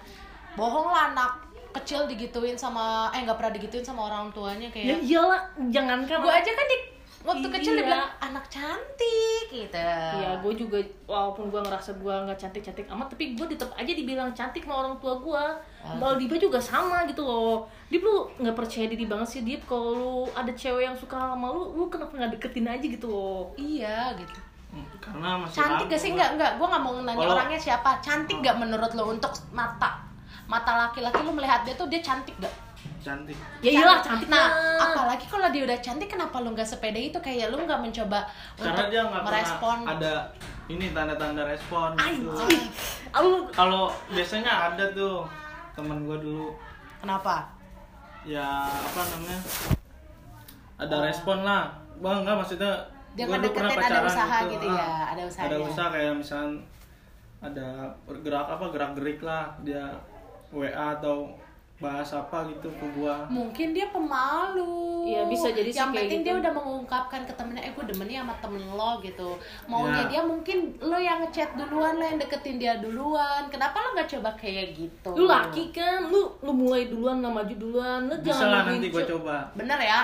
bohong 0.60 0.92
lah 0.92 1.16
anak 1.16 1.32
kecil 1.72 2.04
digituin 2.04 2.60
sama 2.60 3.08
eh 3.16 3.24
nggak 3.24 3.40
pernah 3.40 3.56
digituin 3.56 3.84
sama 3.84 4.12
orang 4.12 4.28
tuanya 4.36 4.68
ya 4.68 4.76
kayak 4.76 5.00
iyalah 5.08 5.42
jangankan 5.72 6.20
gue 6.20 6.34
aja 6.36 6.52
kan 6.52 6.68
di 6.68 6.78
waktu 7.26 7.48
kecil 7.50 7.74
Iya. 7.74 7.80
dibilang 7.82 8.06
anak 8.22 8.46
cantik 8.54 9.46
gitu 9.50 9.76
Iya, 9.82 10.38
gue 10.46 10.54
juga 10.54 10.78
walaupun 11.10 11.50
gue 11.50 11.58
ngerasa 11.58 11.98
gue 11.98 12.14
nggak 12.14 12.38
cantik-cantik 12.38 12.86
amat, 12.86 13.08
tapi 13.10 13.34
gue 13.34 13.48
tetap 13.50 13.74
aja 13.74 13.92
dibilang 13.98 14.30
cantik 14.36 14.62
sama 14.62 14.86
orang 14.86 14.96
tua 15.02 15.18
gue. 15.18 15.46
Ah. 15.82 15.96
Kalau 15.98 16.16
Diba 16.22 16.38
juga 16.38 16.62
sama 16.62 17.02
gitu 17.10 17.26
loh. 17.26 17.66
Dip 17.90 18.06
lu 18.06 18.30
nggak 18.38 18.54
percaya 18.54 18.86
diri 18.86 19.10
banget 19.10 19.26
sih 19.26 19.42
Dip. 19.42 19.66
Kalau 19.66 19.90
lu 19.98 20.14
ada 20.38 20.54
cewek 20.54 20.86
yang 20.86 20.94
suka 20.94 21.18
sama 21.18 21.50
lu, 21.50 21.74
lu 21.74 21.90
kenapa 21.90 22.14
nggak 22.14 22.32
deketin 22.38 22.68
aja 22.70 22.86
gitu 22.86 23.08
loh? 23.10 23.50
iya 23.58 24.14
gitu 24.22 24.38
karena 25.00 25.30
masih 25.42 25.58
cantik 25.62 25.86
gak 25.92 26.02
sih? 26.02 26.12
Nggak 26.14 26.30
nggak. 26.36 26.52
Gue 26.60 26.68
nggak 26.68 26.84
mau 26.84 26.94
nanya 27.02 27.18
Kalau- 27.18 27.36
orangnya 27.38 27.60
siapa. 27.60 27.90
Cantik 28.02 28.38
gak 28.42 28.58
menurut 28.58 28.92
lo 28.94 29.04
untuk 29.12 29.32
mata 29.56 30.02
mata 30.46 30.72
laki-laki? 30.88 31.20
Lu 31.26 31.34
melihat 31.34 31.66
dia 31.66 31.74
tuh 31.74 31.88
dia 31.90 32.02
cantik 32.02 32.36
gak? 32.38 32.54
Cantik. 33.02 33.38
Ya 33.62 33.82
iyalah 33.82 34.02
cantik 34.02 34.30
Nah, 34.30 34.50
apalagi 34.82 35.26
kalau 35.30 35.50
dia 35.50 35.62
udah 35.66 35.78
cantik, 35.78 36.10
kenapa 36.10 36.42
lu 36.42 36.54
nggak 36.54 36.66
sepede 36.66 37.14
itu? 37.14 37.18
Kayak 37.22 37.54
lu 37.54 37.62
nggak 37.62 37.82
mencoba 37.82 38.26
karena 38.58 38.74
untuk 38.74 38.88
dia 38.90 39.02
nggak 39.06 39.24
merespon? 39.26 39.78
ada 39.86 40.14
ini 40.66 40.86
tanda-tanda 40.90 41.44
respon 41.46 41.94
gitu. 41.98 42.34
Kalau 43.54 43.94
biasanya 44.10 44.74
ada 44.74 44.86
tuh 44.94 45.26
teman 45.78 46.02
gue 46.06 46.18
dulu. 46.18 46.48
Kenapa? 47.02 47.56
ya 48.26 48.66
apa 48.66 49.02
namanya? 49.06 49.40
Ada 50.82 50.96
respon 51.06 51.46
lah. 51.46 51.70
Bang 52.02 52.26
nggak 52.26 52.36
maksudnya 52.42 52.74
Dia 53.16 53.26
gua 53.26 53.32
pernah 53.34 53.48
ngedeketin, 53.48 53.88
ada 53.88 54.00
usaha 54.04 54.38
gitu 54.46 54.68
ya, 54.68 54.86
Ah, 54.86 55.04
ada 55.12 55.22
usahanya. 55.24 55.50
ada 55.50 55.58
usaha 55.62 55.88
kayak 55.90 56.14
misalnya 56.14 56.52
ada 57.42 57.68
bergerak 58.04 58.48
apa 58.50 58.66
gerak 58.70 58.92
gerik 58.94 59.20
lah 59.22 59.44
dia 59.62 59.84
WA 60.50 60.72
atau 60.94 61.32
bahas 61.76 62.08
apa 62.10 62.48
gitu 62.48 62.72
ke 62.72 62.86
gua 62.94 63.28
Mungkin 63.28 63.72
dia 63.72 63.92
pemalu. 63.92 65.04
Iya, 65.06 65.28
bisa 65.28 65.52
jadi 65.52 65.68
sih 65.68 65.76
Yang 65.76 65.92
kayak 65.92 66.02
penting 66.02 66.20
gitu. 66.20 66.26
dia 66.26 66.36
udah 66.40 66.52
mengungkapkan 66.56 67.22
ke 67.22 67.34
temennya, 67.36 67.62
eh 67.62 67.72
gue 67.72 67.86
demennya 67.86 68.20
sama 68.24 68.36
temen 68.40 68.64
lo 68.72 68.92
gitu. 69.00 69.30
Maunya 69.66 70.02
Ya. 70.02 70.10
dia 70.10 70.22
mungkin 70.24 70.58
lo 70.80 70.96
yang 70.98 71.20
ngechat 71.22 71.54
duluan, 71.54 71.94
lo 71.94 72.06
yang 72.06 72.18
deketin 72.18 72.58
dia 72.58 72.80
duluan. 72.80 73.46
Kenapa 73.50 73.76
lo 73.78 73.90
nggak 73.94 74.08
coba 74.10 74.32
kayak 74.34 74.72
gitu? 74.74 75.12
lu 75.14 75.28
laki 75.28 75.70
kan, 75.70 76.08
lu 76.08 76.32
lu 76.40 76.52
mulai 76.52 76.88
duluan, 76.88 77.20
lah 77.20 77.30
maju 77.30 77.54
duluan, 77.54 78.08
lu 78.08 78.16
bisa 78.18 78.34
jangan 78.34 78.48
lah 78.50 78.62
nanti 78.66 78.88
gua 78.90 79.04
coba 79.06 79.36
Bener 79.54 79.78
ya? 79.78 80.02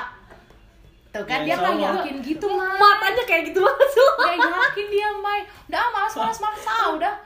Tuh 1.11 1.23
kan 1.27 1.43
Ya, 1.43 1.53
dia 1.53 1.55
Allah. 1.59 1.99
yakin 1.99 2.15
gitu 2.21 2.47
mah. 2.47 2.71
matanya 2.73 3.23
kayak 3.25 3.51
gitu 3.51 3.59
banget 3.59 3.89
lu. 3.91 4.07
Gak 4.17 4.35
yakin 4.39 4.87
dia 4.87 5.07
Mai 5.17 5.41
Udah 5.67 5.77
ah, 5.77 5.89
males 5.91 6.13
males 6.15 6.39
males 6.39 6.65
ah 6.65 6.87
udah 6.91 7.13